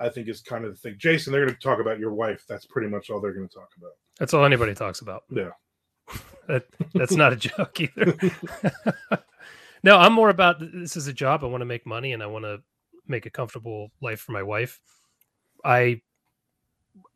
[0.00, 0.94] I think is kind of the thing.
[0.96, 2.44] Jason, they're going to talk about your wife.
[2.48, 3.92] That's pretty much all they're going to talk about.
[4.18, 5.24] That's all anybody talks about.
[5.30, 5.50] Yeah.
[6.46, 8.16] That that's not a joke either.
[9.82, 11.44] no, I'm more about this is a job.
[11.44, 12.62] I want to make money and I want to
[13.08, 14.80] make a comfortable life for my wife.
[15.64, 16.00] I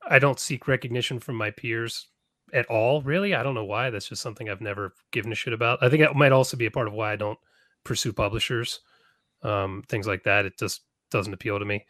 [0.08, 2.08] I don't seek recognition from my peers
[2.52, 3.34] at all, really.
[3.34, 3.90] I don't know why.
[3.90, 5.78] That's just something I've never given a shit about.
[5.82, 7.38] I think that might also be a part of why I don't
[7.84, 8.80] pursue publishers,
[9.42, 10.44] um, things like that.
[10.44, 11.84] It just doesn't appeal to me.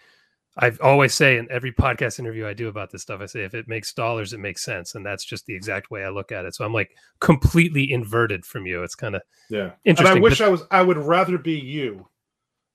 [0.58, 3.54] I always say in every podcast interview I do about this stuff, I say if
[3.54, 6.44] it makes dollars, it makes sense, and that's just the exact way I look at
[6.44, 6.54] it.
[6.54, 6.90] So I'm like
[7.20, 8.82] completely inverted from you.
[8.82, 9.72] It's kind of Yeah.
[9.84, 10.16] interesting.
[10.16, 10.62] And I wish but- I was.
[10.70, 12.06] I would rather be you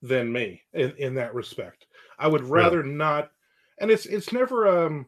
[0.02, 1.86] than me in, in that respect.
[2.18, 3.30] I would rather not.
[3.80, 4.66] And it's it's never.
[4.66, 5.06] Um,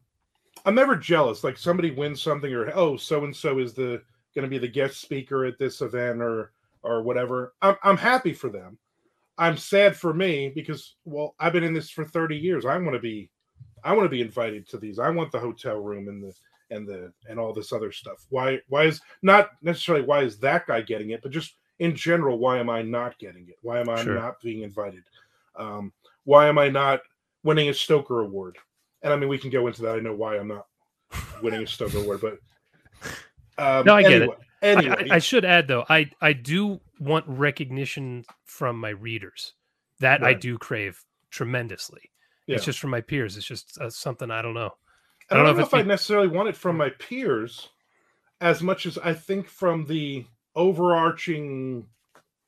[0.65, 1.43] I'm never jealous.
[1.43, 4.03] Like somebody wins something, or oh, so and so is the
[4.35, 7.55] going to be the guest speaker at this event, or or whatever.
[7.63, 8.79] I'm I'm happy for them.
[9.39, 12.67] I'm sad for me because well, I've been in this for 30 years.
[12.67, 13.31] I want to be.
[13.83, 14.99] I want to be invited to these.
[14.99, 16.35] I want the hotel room and the
[16.71, 18.27] and the and all this other stuff.
[18.29, 22.39] Why why is not necessarily why is that guy getting it, but just in general,
[22.39, 23.57] why am I not getting it?
[23.63, 24.15] Why am I Sure.
[24.15, 25.03] not being invited?
[25.57, 25.93] Um,
[26.25, 27.01] why am I not
[27.43, 28.57] winning a Stoker Award?
[29.03, 29.97] And I mean, we can go into that.
[29.97, 30.67] I know why I'm not
[31.43, 32.39] winning a Stoker Award, but
[33.59, 34.31] um, No, I get it.
[34.63, 39.55] anyway, I- I, I should add though, I I do want recognition from my readers.
[40.01, 42.11] That I do crave tremendously.
[42.47, 42.57] Yeah.
[42.57, 43.37] It's just from my peers.
[43.37, 44.75] It's just uh, something I don't know.
[45.31, 47.69] I don't, know, it's if I necessarily want it from my peers
[48.41, 51.89] as much as I think from the overarching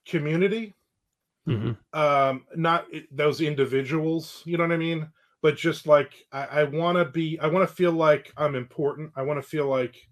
[0.07, 0.75] community.
[1.47, 1.77] Mhm.
[1.93, 5.13] Um, not those individuals, you know what I mean?
[5.41, 9.13] But just like I, I want to be, I want to feel like I'm important.
[9.17, 10.09] I want to feel like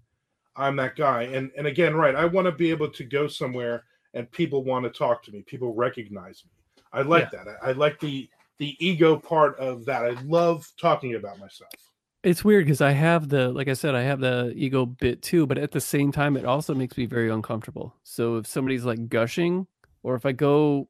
[0.57, 1.23] I'm that guy.
[1.25, 3.85] And and again, right, I want to be able to go somewhere
[4.15, 5.43] and people want to talk to me.
[5.43, 6.51] People recognize me.
[6.93, 7.47] I like that.
[7.49, 8.29] I, I like the
[8.59, 10.05] the ego part of that.
[10.05, 11.90] I love talking about myself.
[12.23, 15.47] It's weird because I have the, like I said, I have the ego bit too,
[15.47, 17.95] but at the same time, it also makes me very uncomfortable.
[18.03, 19.67] So if somebody's like gushing,
[20.03, 20.89] or if I go,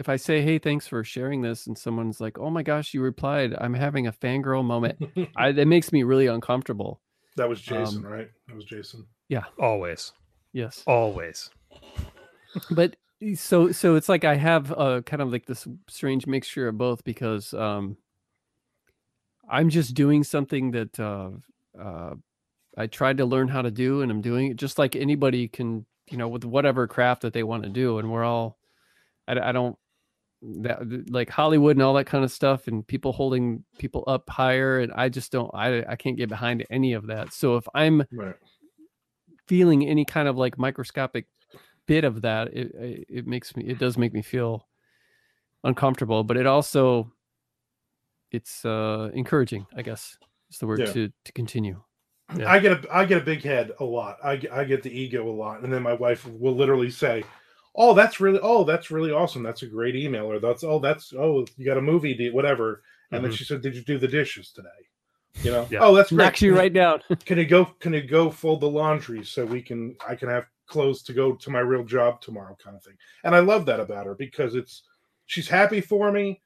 [0.00, 3.00] if I say, "Hey, thanks for sharing this," and someone's like, "Oh my gosh, you
[3.02, 4.98] replied," I'm having a fangirl moment.
[5.36, 7.00] I, it makes me really uncomfortable.
[7.36, 8.28] That was Jason, Um, right?
[8.48, 9.06] That was Jason.
[9.28, 10.12] Yeah, always,
[10.52, 11.50] Yes, always.
[12.72, 12.96] but
[13.36, 17.04] so so it's like I have a kind of like this strange mixture of both
[17.04, 17.96] because um
[19.48, 21.30] I'm just doing something that uh
[21.78, 22.14] uh
[22.76, 25.84] I tried to learn how to do and I'm doing it just like anybody can
[26.10, 28.58] you know with whatever craft that they want to do and we're all
[29.28, 29.76] I, I don't
[30.42, 34.80] that like Hollywood and all that kind of stuff and people holding people up higher
[34.80, 38.04] and I just don't I I can't get behind any of that so if I'm
[38.10, 38.34] Right.
[39.46, 41.26] feeling any kind of like microscopic
[41.86, 44.66] bit of that it it, it makes me it does make me feel
[45.64, 47.12] uncomfortable but it also
[48.32, 50.16] it's uh encouraging i guess
[50.50, 50.92] is the word Yeah.
[50.92, 51.80] to to continue
[52.38, 52.50] Yeah.
[52.50, 54.16] I get a I get a big head a lot.
[54.24, 57.24] I get, I get the ego a lot, and then my wife will literally say,
[57.74, 59.42] "Oh, that's really oh that's really awesome.
[59.42, 62.82] That's a great email." Or that's oh that's oh you got a movie deal, whatever.
[63.10, 63.36] And then Mhm.
[63.36, 64.68] she said, "Did you do the dishes today?"
[65.42, 65.68] You know.
[65.70, 65.80] Yeah.
[65.82, 66.24] Oh, that's great.
[66.24, 67.66] knocks you right down Can you go?
[67.80, 69.94] Can you go fold the laundry so we can?
[70.08, 72.96] I can have clothes to go to my real job tomorrow, kind of thing.
[73.24, 74.84] And I love that about her because it's
[75.26, 76.40] she's happy for me,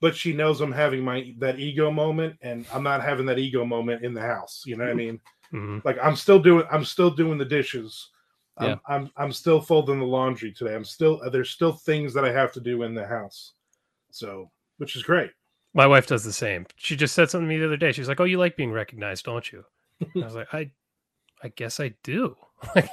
[0.00, 3.64] but she knows I'm having my that ego moment, and I'm not having that ego
[3.64, 4.62] moment in the house.
[4.66, 5.20] You know what I mean?
[5.50, 5.82] Mhm.
[5.82, 8.10] like i'm still doing i'm still doing the dishes
[8.58, 8.76] I'm, Yeah.
[8.86, 12.52] I'm i'm still folding the laundry today i'm still there's still things that i have
[12.52, 13.54] to do in the house
[14.10, 15.30] so which is great
[15.72, 16.66] My wife does the same.
[16.76, 17.92] She just said something to me the other day.
[17.92, 19.64] She's like, "Oh, you like being recognized, don't you?"
[20.02, 20.70] I was like, "I,
[21.42, 22.36] I guess I do."
[22.74, 22.90] Like,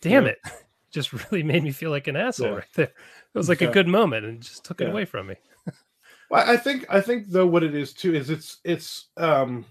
[0.00, 0.30] damn Yeah.
[0.32, 0.38] it,
[0.90, 2.54] just really made me feel like an asshole Yeah.
[2.54, 2.92] right there.
[3.34, 3.68] It was like Yeah.
[3.68, 5.34] a good moment and just took it away from me.
[6.30, 9.64] well, i think i think though what it is too is it's it's um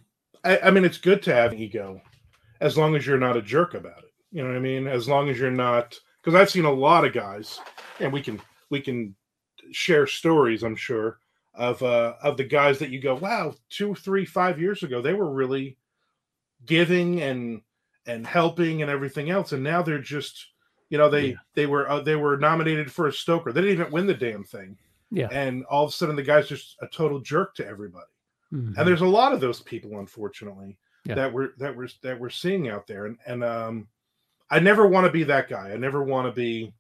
[0.44, 2.02] I, I mean it's good to have ego
[2.62, 4.14] as long as you're not a jerk about it.
[4.32, 4.88] You know what i mean?
[4.88, 7.60] As long as you're not because i've seen a lot of guys
[8.00, 8.40] and we can
[8.70, 9.16] we can
[9.72, 11.20] share stories i'm sure
[11.54, 15.14] of uh of the guys that you go wow two three five years ago they
[15.14, 15.78] were really
[16.66, 17.62] giving and
[18.06, 20.48] and helping and everything else and now they're just
[20.90, 21.36] you know they Yeah.
[21.56, 23.52] they were uh, they were nominated for a stoker.
[23.52, 24.78] They didn't even win the damn thing
[25.12, 25.28] Yeah.
[25.32, 28.06] and all of a sudden the guy's just a total jerk to everybody
[28.54, 28.78] Mhm.
[28.78, 31.16] and there's a lot of those people unfortunately Yeah.
[31.16, 33.88] that we're that we're that we're seeing out there and and um
[34.50, 36.74] i never want to be that guy i never want to be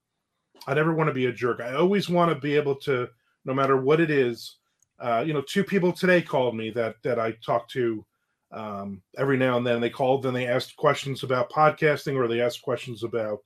[0.67, 3.07] i never want to be a jerk i always want to be able to
[3.45, 4.57] no matter what it is
[4.99, 8.05] uh you know two people today called me that that i talk to
[8.51, 12.41] um every now and then they called and they asked questions about podcasting or they
[12.41, 13.41] asked questions about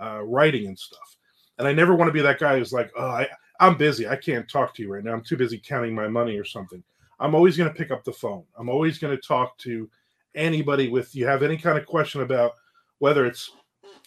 [0.00, 1.16] uh writing and stuff
[1.58, 3.26] and i never want to be that guy who's like oh i
[3.60, 6.36] i'm busy i can't talk to you right now i'm too busy counting my money
[6.36, 6.82] or something
[7.20, 8.44] I'm always going to pick up the phone.
[8.58, 9.88] I'm always going to talk to
[10.34, 12.52] anybody with you have any kind of question about
[12.98, 13.50] whether it's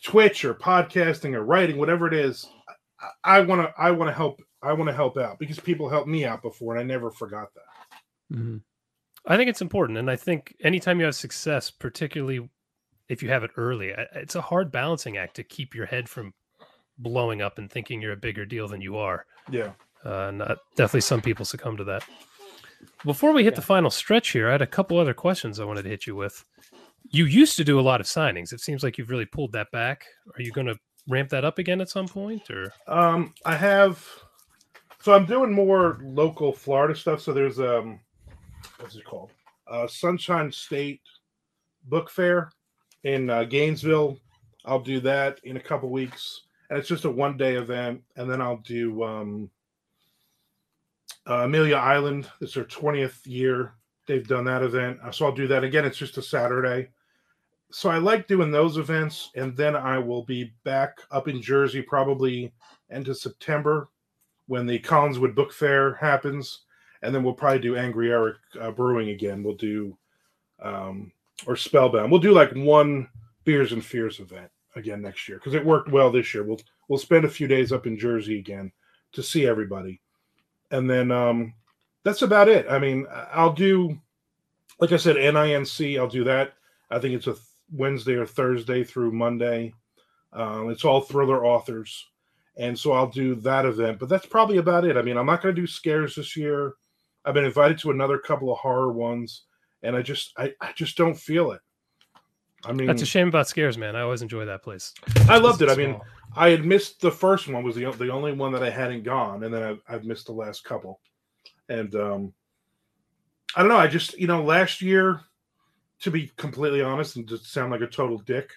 [0.03, 2.47] Twitch or podcasting or writing, whatever it is.
[3.23, 6.07] I want to I want to help I want to help out because people helped
[6.07, 8.35] me out before and I never forgot that.
[8.35, 8.61] Mhm.
[9.25, 12.49] I think it's important, and I think anytime you have success, particularly
[13.07, 16.33] if you have it early, it's a hard balancing act to keep your head from
[16.97, 19.25] blowing up and thinking you're a bigger deal than you are.
[19.49, 19.71] Yeah.
[20.05, 22.03] Uh, and uh, definitely some people succumb to that.
[23.05, 25.83] Before we hit the final stretch here, I had a couple other questions I wanted
[25.83, 26.43] to hit you with.
[27.09, 28.53] You used to do a lot of signings.
[28.53, 30.05] It seems like you've really pulled that back.
[30.35, 30.77] Are you going to
[31.07, 34.07] ramp that up again at some point, or Um I have
[35.01, 37.21] so I'm doing more local Florida stuff.
[37.21, 37.99] So there's um
[38.79, 39.31] what's it called?
[39.67, 41.01] Uh Sunshine State
[41.85, 42.51] Book Fair
[43.03, 44.17] in uh, Gainesville.
[44.65, 46.43] I'll do that in a couple weeks.
[46.73, 48.01] And it's just a one day event.
[48.15, 49.51] And then I'll do um
[51.29, 52.27] uh, Amelia Island.
[52.41, 53.75] It's their 20th year.
[54.07, 54.97] They've done that event.
[55.03, 55.85] Uh, So I'll do that again.
[55.85, 56.89] It's just a Saturday.
[57.71, 61.83] so I like doing those events, and then I will be back up in Jersey
[61.83, 62.51] probably
[62.89, 63.89] into September
[64.47, 66.61] when the Collingswood Book Fair happens,
[67.03, 69.43] and then we'll probably do Angry Erik uh, Brewing again.
[69.43, 69.95] We'll do
[70.59, 71.11] um,
[71.45, 72.09] or Spellbound.
[72.09, 73.09] We'll do like one
[73.43, 76.43] Beers and Fears event again next year because it worked well this year.
[76.43, 78.71] We'll we'll spend a few days up in Jersey again
[79.13, 80.01] to see everybody,
[80.71, 81.53] and then um,
[82.03, 82.65] that's about it.
[82.69, 83.99] I mean, I'll do
[84.79, 85.99] like I said, NINC.
[85.99, 86.53] I'll do that.
[86.89, 87.35] I think it's a
[87.71, 89.73] Wednesday or Thursday through Monday.
[90.31, 92.09] Um, it's all thriller authors,
[92.57, 93.99] and so I'll do that event.
[93.99, 94.97] But that's probably about it.
[94.97, 96.73] I mean, I'm not going to do scares this year.
[97.23, 99.43] I've been invited to another couple of horror ones,
[99.83, 101.61] and I just I, I just don't feel it.
[102.65, 103.95] I mean, That's a shame about scares, man.
[103.95, 104.93] I always enjoy that place.
[105.29, 105.69] I loved it.
[105.69, 105.99] I mean,
[106.35, 109.43] I had missed the first one was the the only one that I hadn't gone,
[109.43, 110.99] and then I've, I've missed the last couple.
[111.69, 112.33] And um,
[113.55, 113.77] I don't know.
[113.77, 115.21] I just you know last year,
[116.01, 118.51] to be completely honest and to sound like a total dick,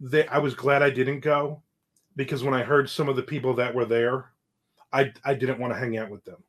[0.00, 1.62] they I was glad I didn't go
[2.16, 4.32] because when I heard some of the people that were there,
[4.92, 6.42] I I didn't want to hang out with them.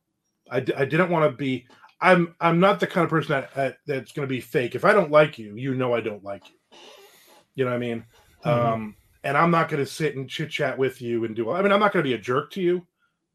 [0.51, 1.67] I, I didn't want to be.
[2.01, 4.75] I'm I'm not the kind of person that, that that's going to be fake.
[4.75, 6.55] If I don't like you, you know I don't like you.
[7.55, 8.05] You know what I mean?
[8.43, 8.49] Mhm.
[8.51, 11.49] Um, and I'm not going to sit and chit chat with you and do.
[11.49, 12.85] I mean, I'm not going to be a jerk to you,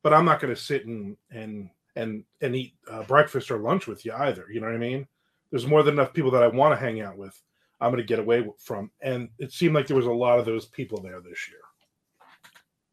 [0.02, 3.86] but I'm not going to sit and and and and eat uh, breakfast or lunch
[3.86, 4.46] with you either.
[4.50, 5.06] You know what I mean?
[5.50, 7.38] There's more than enough people that I want to hang out with.
[7.80, 10.44] I'm going to get away from, and it seemed like there was a lot of
[10.44, 11.58] those people there this year.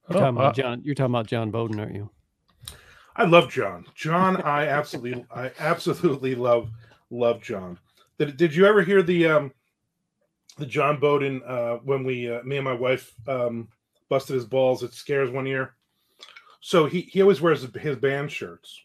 [0.09, 0.81] You're Oh, talking uh, about John.
[0.83, 2.09] You're talking about John Boden, aren't you?
[3.15, 3.85] I love John.
[3.95, 6.69] John, I absolutely, I absolutely love
[7.09, 7.77] love John.
[8.17, 9.51] Did Did you ever hear the um
[10.57, 13.67] the John Boden uh when we uh, me and my wife um
[14.09, 15.75] busted his balls at Scares one year?
[16.61, 18.81] So he he always wears his band shirts,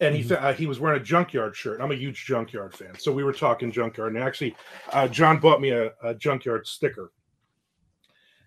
[0.00, 1.80] and he fa- uh, he was wearing a Junkyard shirt.
[1.80, 4.56] I'm a huge Junkyard fan, so we were talking Junkyard, and actually,
[4.92, 7.12] uh, John bought me a, a Junkyard sticker,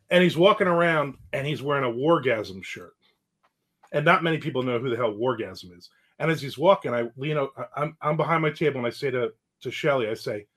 [0.10, 2.94] and he's walking around and he's wearing a Wargasm shirt
[3.92, 5.90] and not many people know who the hell Wargasm is.
[6.20, 8.90] And as he's walking, I lean out, I- I'm I'm behind my table, and I
[8.92, 10.48] say to to Shelly, I say,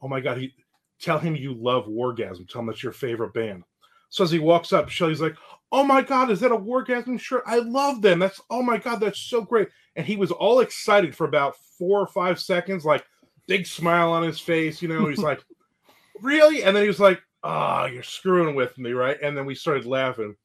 [0.00, 0.54] "Oh my God, he
[1.00, 2.48] tell him you love Wargasm.
[2.48, 3.64] Tell him that's your favorite band."
[4.10, 5.36] So as he walks up, Shelly's like,
[5.70, 7.42] "Oh my God, is that a Wargasm shirt?
[7.46, 8.18] I love them.
[8.18, 12.00] That's oh my God, that's so great." And he was all excited for about four
[12.00, 13.04] or five seconds, like
[13.46, 14.80] big smile on his face.
[14.80, 15.42] You know, he's like,
[16.22, 19.54] "Really?" And then he was like, "Ah, you're screwing with me, right?" And then we
[19.54, 20.36] started laughing.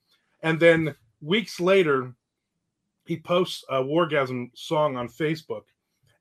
[0.42, 2.14] And then weeks later,
[3.06, 5.64] he posts a Wargasm song on Facebook,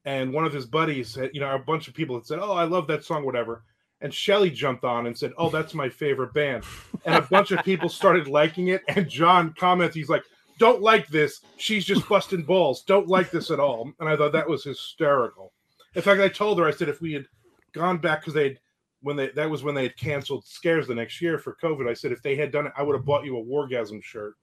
[0.05, 2.53] and one of his buddies, had, you know, a bunch of people had said, "Oh,
[2.53, 3.65] I love that song," whatever.
[4.03, 6.65] And Shelly jumped on and said, "Oh, that's my favorite band,"
[7.07, 8.83] and a bunch of people started liking it.
[8.89, 10.25] And John comments, he's like,
[10.59, 11.41] "Don't like this.
[11.57, 12.83] She's just busting balls.
[12.83, 15.53] Don't like this at all." And I thought that was hysterical.
[15.95, 17.27] In fact, I told her, I said, if we had
[17.73, 18.59] gone back because they'd
[19.03, 21.89] when they that was when they had canceled scares the next year for COVID.
[21.89, 24.35] I said, if they had done it, I would have bought you a Wargasm shirt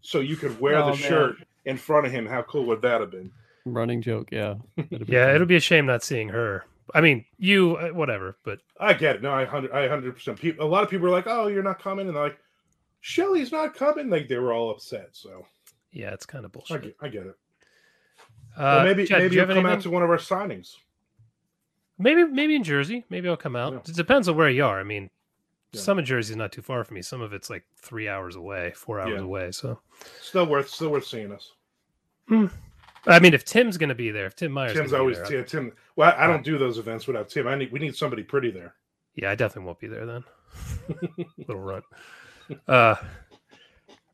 [0.00, 1.08] so you could wear Oh, the man.
[1.08, 2.26] shirt in front of him.
[2.26, 3.30] How cool would that have been?
[3.64, 4.28] Running joke.
[4.32, 4.54] Yeah.
[5.06, 5.34] Yeah, fun.
[5.34, 6.64] it'll be a shame not seeing her.
[6.94, 9.22] I mean, you, uh, whatever, but I get it.
[9.22, 10.38] No, I hundred, I hundred percent.
[10.38, 12.38] People, a lot of people are like, "Oh, you're not coming," and they're like,
[13.00, 15.08] "Shelly's not coming." Like they were all upset.
[15.12, 15.44] So
[15.92, 16.82] yeah, it's kind of I bullshit.
[16.82, 17.34] get, I get it.
[18.56, 20.74] Uh, Well, maybe Chad, maybe you you'll have come out to one of our signings.
[21.98, 23.04] Maybe, maybe in Jersey.
[23.10, 23.72] Maybe I'll come out.
[23.72, 23.78] Yeah.
[23.88, 24.78] It depends on where you are.
[24.78, 25.10] I mean,
[25.72, 25.80] Yeah.
[25.80, 27.02] some of Jersey's not too far from me.
[27.02, 29.24] Some of it's like three hours away, four hours Yeah.
[29.24, 29.50] away.
[29.52, 29.80] So,
[30.20, 31.52] Still worth, still worth seeing us.
[33.06, 35.44] I mean, if Tim's going to be there, if Tim Myers, Tim's always there, yeah,
[35.44, 35.72] Tim.
[35.96, 37.46] Well, I, I don't do those events without Tim.
[37.46, 38.74] I need we need somebody pretty there.
[39.14, 40.24] Yeah, I definitely won't be there then.
[41.38, 41.84] Little runt.
[42.66, 42.96] Uh,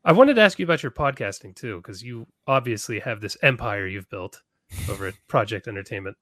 [0.03, 3.87] I wanted to ask you about your podcasting too, because you obviously have this empire
[3.87, 4.41] you've built
[4.89, 6.17] over at Project Entertainment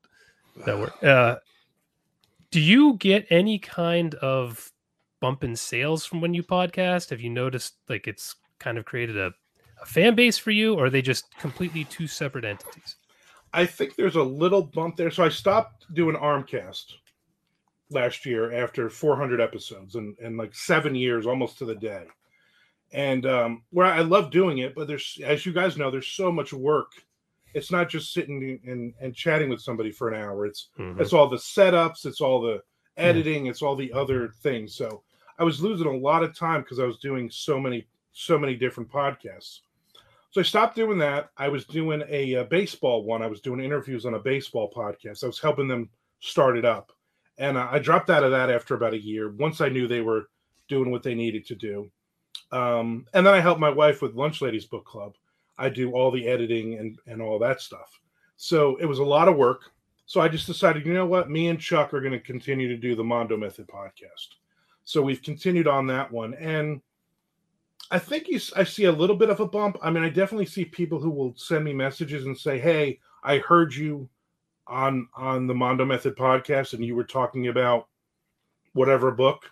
[0.66, 0.94] Network.
[1.04, 1.36] Uh,
[2.52, 4.72] do you get any kind of
[5.20, 7.10] bump in sales from when you podcast?
[7.10, 9.32] Have you noticed like it's kind of created a,
[9.84, 12.96] a fan base for you, or are they just completely two separate entities?
[13.54, 15.12] I think there's a little bump there.
[15.12, 16.86] So I stopped doing Armcast
[17.92, 22.06] last year after 400 episodes and, and like seven years almost to the day.
[22.92, 26.32] And um, where I love doing it, but there's, as you guys know, there's so
[26.32, 26.92] much work.
[27.54, 30.46] It's not just sitting and, and chatting with somebody for an hour.
[30.46, 31.00] It's Mhm.
[31.00, 32.62] it's all the setups, it's all the
[32.98, 34.76] editing, it's all the other things.
[34.76, 35.04] So
[35.38, 38.56] I was losing a lot of time because I was doing so many so many
[38.56, 39.62] different podcasts.
[40.34, 41.30] So I stopped doing that.
[41.38, 43.22] I was doing a, uh baseball one.
[43.22, 45.24] I was doing interviews on a baseball podcast.
[45.24, 46.92] I was helping them start it up,
[47.38, 49.32] and uh, I dropped out of that after about a year.
[49.34, 50.30] Once I knew they were
[50.68, 51.92] doing what they needed to do,
[52.52, 55.14] um, and then I helped my wife with Lunch Ladies Book Club.
[55.60, 58.00] I do all the editing and and all that stuff.
[58.36, 59.62] So it was a lot of work.
[60.08, 62.76] So I just decided, you know what, me and Chuck are going to continue to
[62.76, 64.30] do the Mando Method podcast.
[64.84, 66.82] So we've continued on that one, and
[67.94, 68.40] I think you.
[68.56, 69.78] I see a little bit of a bump.
[69.84, 73.38] I mean, I definitely see people who will send me messages and say, "Hey, I
[73.38, 74.10] heard you
[74.66, 77.88] on on the Mando Method podcast, and you were talking about
[78.74, 79.46] whatever book."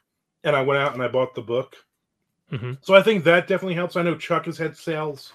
[0.44, 1.76] And I went out and I bought the book.
[2.52, 2.80] Mhm.
[2.82, 3.96] So I think that definitely helps.
[3.96, 5.32] I know Chuck has had sales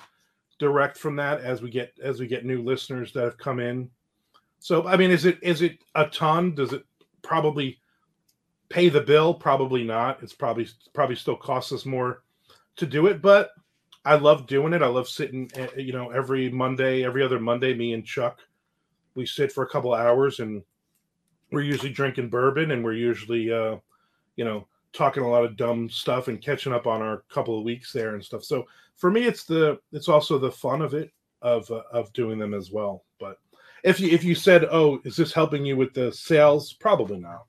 [0.59, 3.89] direct from that as we get as we get new listeners that have come in.
[4.59, 6.57] So I mean, is it is it a ton?
[6.57, 6.85] Does it
[7.23, 7.79] probably
[8.69, 9.33] pay the bill?
[9.33, 10.21] Probably not.
[10.25, 12.25] It's probably probably still costs us more
[12.77, 13.51] to do it, but
[14.05, 14.83] I love doing it.
[14.83, 18.39] I love sitting, eh, you know, every Monday, every other Monday, me and Chuck,
[19.15, 20.63] we sit for a couple hours and
[21.51, 23.77] we're usually drinking bourbon and we're usually, uh,
[24.37, 27.65] you know, talking a lot of dumb stuff and catching up on our couple of
[27.65, 28.45] weeks there and stuff.
[28.45, 28.65] So
[28.97, 31.11] for me, it's the, it's also the fun of it,
[31.43, 33.05] of, uh, of doing them as well.
[33.19, 33.39] But
[33.83, 36.73] if you, if you said, oh, is this helping you with the sales?
[36.75, 37.45] Probably not.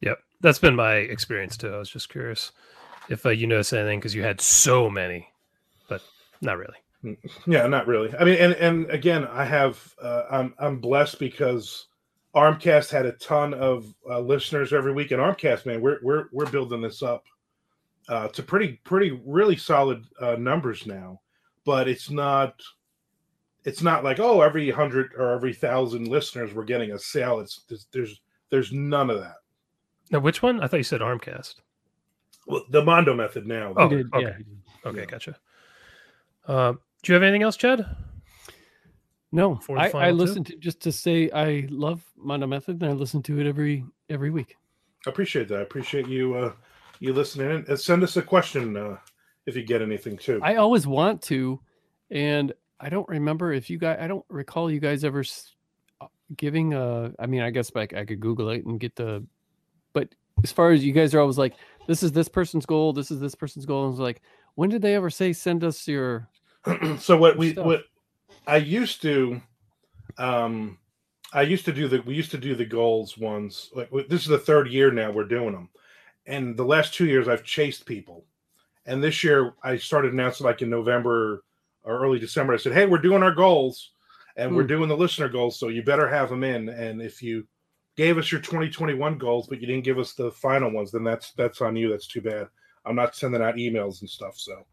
[0.00, 1.74] Yep, that's been my experience too.
[1.74, 2.52] I was just curious
[3.08, 5.28] if uh, you noticed anything because you had so many,
[5.88, 6.02] but
[6.40, 6.76] not really.
[7.46, 8.14] Yeah, not really.
[8.16, 11.86] I mean, and and again, I have uh, I'm I'm blessed because
[12.34, 16.50] Armcast had a ton of uh, listeners every week, and Armcast, man, we're we're we're
[16.50, 17.24] building this up
[18.08, 21.20] uh, to pretty pretty really solid uh, numbers now.
[21.64, 22.60] But it's not
[23.64, 27.40] it's not like oh every hundred or every thousand listeners we're getting a sale.
[27.40, 29.36] It's there's there's, there's none of that.
[30.10, 30.60] Now, which one?
[30.60, 31.56] I thought you said Armcast.
[32.46, 33.74] Well, the Mando Method now.
[33.76, 34.24] Oh, did, okay.
[34.24, 34.88] yeah.
[34.88, 35.04] Okay, Yeah.
[35.06, 35.36] gotcha.
[36.46, 36.72] Uh,
[37.02, 37.84] do you have anything else, Chad?
[39.32, 43.22] No, I, I listen to just to say I love Mando Method and I listen
[43.24, 44.56] to it every every week.
[45.06, 45.58] I appreciate that.
[45.58, 46.52] I appreciate you uh,
[47.00, 47.50] you listening.
[47.50, 47.64] in.
[47.68, 48.96] And send us a question uh,
[49.44, 50.40] if you get anything too.
[50.42, 51.60] I always want to,
[52.10, 53.98] and I don't remember if you guys.
[54.00, 55.24] I don't recall you guys ever
[56.00, 57.12] uh, giving a.
[57.18, 59.24] I mean, I guess like I could Google it and get the.
[59.92, 61.54] But as far as you guys are always like,
[61.86, 62.92] this is this person's goal.
[62.92, 63.84] This is this person's goal.
[63.86, 64.22] And it's like,
[64.54, 66.28] when did they ever say send us your?
[66.98, 67.64] so what we stuff.
[67.66, 67.84] what
[68.46, 69.40] I used to
[70.18, 70.78] um
[71.32, 74.28] I used to do the we used to do the goals ones like this is
[74.28, 75.68] the third year now we're doing them.
[76.26, 78.24] And the last 2 years I've chased people.
[78.86, 81.44] And this year I started announcing like in November
[81.84, 83.92] or early December I said, "Hey, we're doing our goals
[84.36, 84.68] and we're Hmm.
[84.68, 87.46] doing the listener goals, so you better have them in and if you
[87.96, 91.32] gave us your 2021 goals but you didn't give us the final ones, then that's
[91.32, 91.88] that's on you.
[91.88, 92.48] That's too bad.
[92.84, 94.64] I'm not sending out emails and stuff, so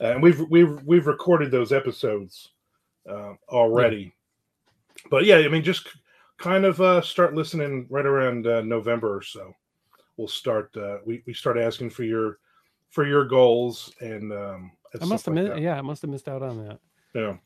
[0.00, 2.50] and we've we've we've recorded those episodes
[3.08, 4.14] uh, already.
[5.10, 5.88] But yeah, I mean, just
[6.38, 9.52] kind of uh, start listening right around uh, November or so.
[10.16, 10.76] We'll start.
[10.76, 12.38] Uh, we we start asking for your
[12.90, 14.32] for your goals and.
[14.32, 15.60] Um, I must have like missed.
[15.60, 16.80] Yeah, I must have missed out on that
[17.14, 17.36] Yeah.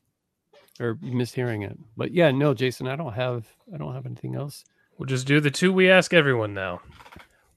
[0.79, 1.77] or missed hearing it.
[1.97, 3.47] But yeah, no, Jason, I don't have.
[3.75, 4.64] I don't have anything else.
[5.03, 6.81] We'll just do the two we ask everyone now.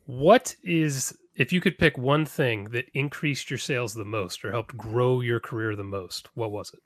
[0.07, 4.51] What is if you could pick one thing that increased your sales the most or
[4.51, 6.27] helped grow your career the most?
[6.33, 6.79] What was it?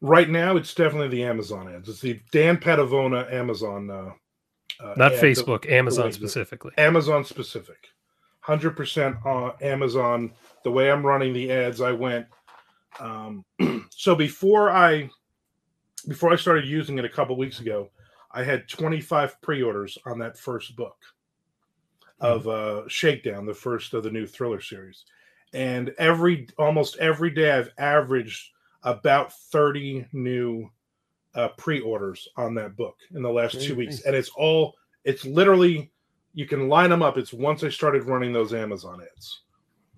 [0.00, 1.90] Right now, it's definitely the Amazon ads.
[1.90, 3.90] It's the Dan Padavona Amazon.
[3.90, 4.12] Uh,
[4.82, 6.72] uh, Not ad, the- Facebook, Amazon that- specifically.
[6.78, 7.88] Amazon specific,
[8.40, 10.32] hundred percent on Amazon.
[10.64, 12.28] The way I'm running the ads, I went.
[12.98, 13.44] Um,
[13.90, 15.10] so before I,
[16.08, 17.90] before I started using it a couple weeks ago,
[18.34, 20.96] I had 25 pre-orders on that first book
[22.20, 25.04] of uh, Shakedown, the first of the new thriller series,
[25.52, 28.50] and every almost every day I've averaged
[28.84, 30.70] about 30 new
[31.34, 34.04] uh, pre-orders on that book in the last Very two weeks, nice.
[34.04, 34.74] and it's all
[35.04, 35.90] it's literally
[36.34, 37.18] you can line them up.
[37.18, 39.40] It's once I started running those Amazon ads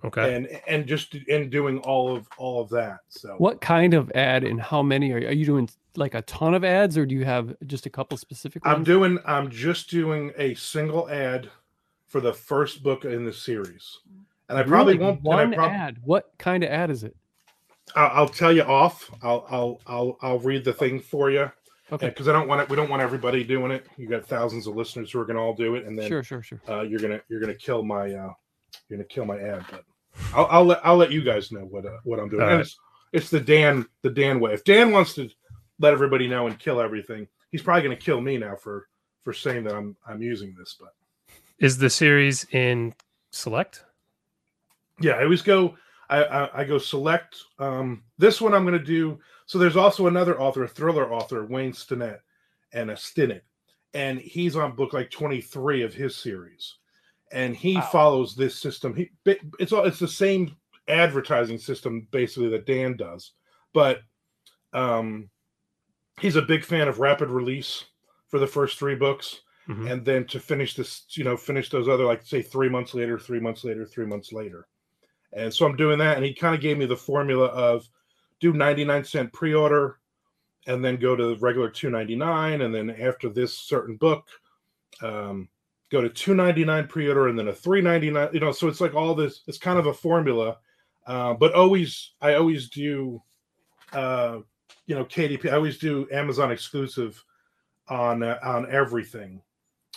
[0.05, 0.35] Okay.
[0.35, 2.99] and and just and doing all of all of that.
[3.09, 5.68] So What kind of ad and how many are you, are you doing?
[5.97, 8.76] Like a ton of ads, or do you have just a couple specific ones?
[8.76, 11.51] I'm doing I'm just doing a single ad
[12.09, 13.99] for the first book in the series,
[14.49, 15.05] and I probably Really?
[15.07, 15.22] won't.
[15.22, 15.99] one I prob- ad.
[16.03, 17.14] What kind of ad is it?
[17.95, 19.11] I'll, I'll tell you off.
[19.22, 21.51] I'll I'll I'll I'll read the thing for you
[21.92, 22.68] Okay, because I don't want it.
[22.70, 23.86] We don't want everybody doing it.
[23.97, 26.22] You got thousands of listeners who are going to all do it, and then sure,
[26.24, 26.61] sure, sure.
[26.68, 28.32] uh, you're gonna you're gonna kill my uh,
[28.88, 29.64] you're gonna kill my ad.
[29.70, 29.84] But
[30.34, 32.42] I'll, I'll let I'll let you guys know what uh, what I'm doing.
[32.42, 32.61] Right.
[32.61, 32.76] it's,
[33.12, 34.55] it's the Dan the Dan way.
[34.55, 35.28] If Dan wants to
[35.79, 38.89] let everybody know and kill everything, he's probably gonna kill me now for
[39.22, 40.77] for saying that I'm I'm using this.
[40.79, 40.95] But
[41.59, 42.95] Is the series in
[43.31, 43.85] select?
[45.01, 45.77] yeah, I always go.
[46.09, 47.37] I I, I go select.
[47.59, 49.18] Um, this one I'm gonna do.
[49.47, 52.20] So there's also another author, a thriller author, Wayne Stinnett,
[52.72, 53.43] and a Stinnett,
[53.93, 56.77] and he's on book like 23 of his series,
[57.33, 57.89] and he Wow.
[57.93, 58.95] follows this system.
[58.95, 59.11] He
[59.59, 60.57] it's all it's the same
[60.89, 63.33] advertising system basically that Dan does,
[63.72, 64.03] but
[64.72, 65.31] um,
[66.21, 67.85] he's a big fan of rapid release
[68.29, 69.91] for the first three books, Mhm.
[69.91, 73.19] and then to finish this, you know, finish those other like say three months later,
[73.19, 74.67] three months later, three months later.
[75.33, 77.89] And so I'm doing that, and he kind of gave me the formula of
[78.41, 79.99] do 99 cent pre-order,
[80.67, 84.29] and then go to the regular 299, and then after this certain book,
[85.03, 85.49] um,
[85.91, 88.31] go to 299 pre-order, and then a 399.
[88.33, 89.43] You know, so it's like all this.
[89.47, 90.59] It's kind of a formula,
[91.07, 93.23] uh, but always I always do,
[93.93, 94.41] uh,
[94.87, 95.51] you know, KDP.
[95.51, 97.22] I always do Amazon exclusive
[97.89, 99.43] on uh, on everything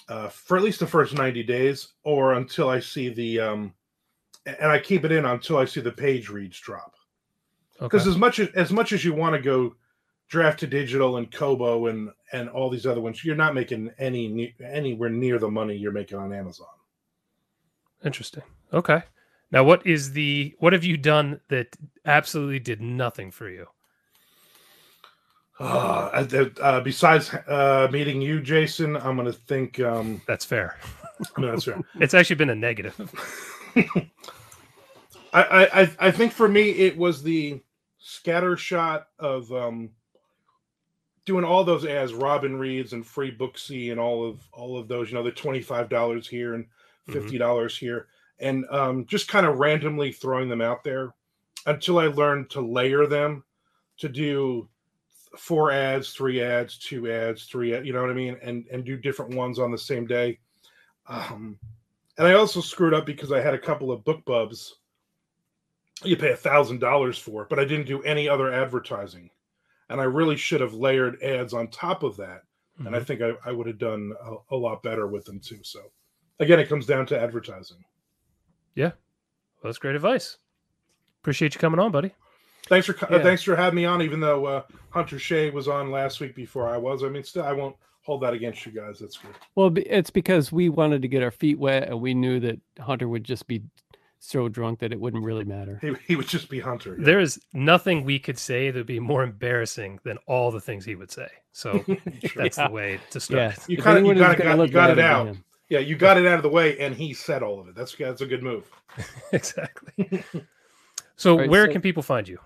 [0.10, 3.74] uh, for at least the first 90 days or until I see the um
[4.46, 6.96] and I keep it in until I see the page reads drop.
[7.78, 7.86] Okay.
[7.86, 9.76] Because as much as as much as you want to go
[10.32, 15.40] Draft2Digital and Kobo and and all these other ones, you're not making any anywhere near
[15.40, 16.68] the money you're making on Amazon.
[18.04, 18.44] Interesting.
[18.74, 19.04] Okay.
[19.52, 21.76] Now, what is the what have you done that
[22.06, 23.68] absolutely did nothing for you?
[25.60, 26.26] Uh,
[26.62, 29.80] uh, besides uh, meeting you, Jason, I'm gonna think.
[29.80, 30.78] Um, That's fair.
[31.38, 31.82] no, that's fair.
[32.00, 32.96] It's actually been a negative.
[35.34, 37.60] I, I I- I think for me it was the
[37.98, 39.90] scatter shot of um
[41.26, 45.16] doing all those ads, Robin Reads and Freebooksy and all of all of those, you
[45.16, 46.66] know, the twenty five dollars here and
[47.10, 47.14] Mhm.
[47.14, 48.08] fifty dollars here,
[48.40, 51.14] and um, just kind of randomly throwing them out there
[51.66, 53.44] until I learned to layer them
[53.98, 54.70] to do
[55.38, 58.86] four ads, three ads, two ads, three, ad- you know what I mean, and and
[58.86, 60.40] do different ones on the same day.
[61.08, 61.58] Um,
[62.18, 64.72] and I also screwed up because I had a couple of BookBubs
[66.04, 69.30] you pay a thousand dollars for but I didn't do any other advertising.
[69.90, 72.42] And I really should have layered ads on top of that.
[72.86, 73.06] And I Mhm.
[73.08, 75.60] think I, I would have done a, a lot better with them too.
[75.64, 75.92] So
[76.40, 77.84] again, it comes down to advertising.
[78.76, 78.92] Yeah,
[79.56, 80.38] Well, that's great advice.
[81.22, 82.14] Appreciate you coming on, buddy.
[82.68, 85.68] Thanks for co- uh, thanks for having me on, even though uh, Hunter Shea was
[85.68, 87.04] on last week before I was.
[87.04, 89.00] I mean, still, I won't hold that against you guys.
[89.00, 89.36] That's good.
[89.56, 93.08] Well, it's because we wanted to get our feet wet, and we knew that Hunter
[93.08, 93.62] would just be
[94.20, 95.78] so drunk that it wouldn't really matter.
[95.82, 96.96] He, he would just be Hunter.
[96.98, 97.06] yeah.
[97.06, 100.84] There is nothing we could say that would be more embarrassing than all the things
[100.86, 101.28] he would say.
[101.52, 101.84] So
[102.36, 102.68] that's Yeah.
[102.68, 103.40] the way to start.
[103.40, 105.28] Yeah, You kinda- you gotta- got- you got it out.
[105.28, 105.44] him.
[105.70, 107.76] Yeah, you got it out of the way, and he said all of it.
[107.76, 108.72] That's that's a good move.
[109.34, 110.24] exactly.
[111.18, 112.40] So, All right, where so- can people find you?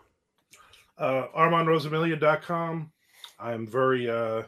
[1.02, 2.92] Uh, ArmandRosamilia.com.
[3.40, 4.44] I'm very uh,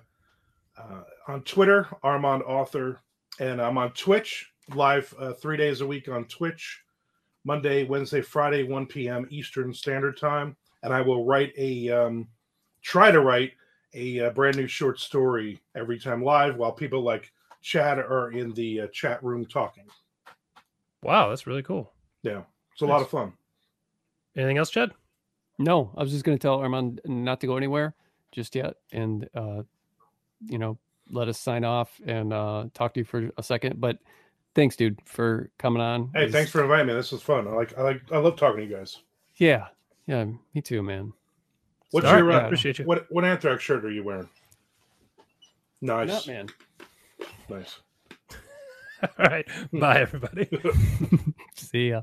[0.77, 3.01] uh, on Twitter, Armand Author,
[3.39, 6.81] and I'm on Twitch live uh, three days a week on Twitch,
[7.43, 9.27] Monday, Wednesday, Friday, 1 p.m.
[9.31, 10.55] Eastern Standard Time.
[10.83, 12.27] And I will write a, um,
[12.81, 13.53] try to write
[13.93, 17.31] a, uh brand new short story every time live while people like
[17.61, 19.85] Chad are in the uh, chat room talking.
[21.01, 21.93] Wow, that's really cool.
[22.21, 22.43] Yeah,
[22.73, 23.33] it's a lot of fun.
[24.35, 24.91] Anything else, Chad?
[25.59, 27.95] No, I was just going to tell Armand not to go anywhere
[28.31, 29.63] just yet, and uh,
[30.45, 30.77] you know,
[31.09, 33.79] let us sign off and uh, talk to you for a second.
[33.79, 33.99] But
[34.55, 36.09] thanks, dude, for coming on.
[36.13, 36.93] Hey, thanks for inviting me.
[36.93, 37.47] This was fun.
[37.47, 38.99] I like, I like, I love talking to you guys.
[39.35, 39.67] Yeah,
[40.07, 41.13] yeah, me too, man.
[41.91, 42.85] What's All right, your yeah, uh, appreciate you.
[42.85, 44.29] What what anthrax shirt are you wearing?
[45.81, 46.47] Nice, Nut man.
[47.49, 47.79] nice.
[49.19, 49.47] All right.
[49.71, 50.49] Bye, everybody.
[51.55, 52.01] See ya.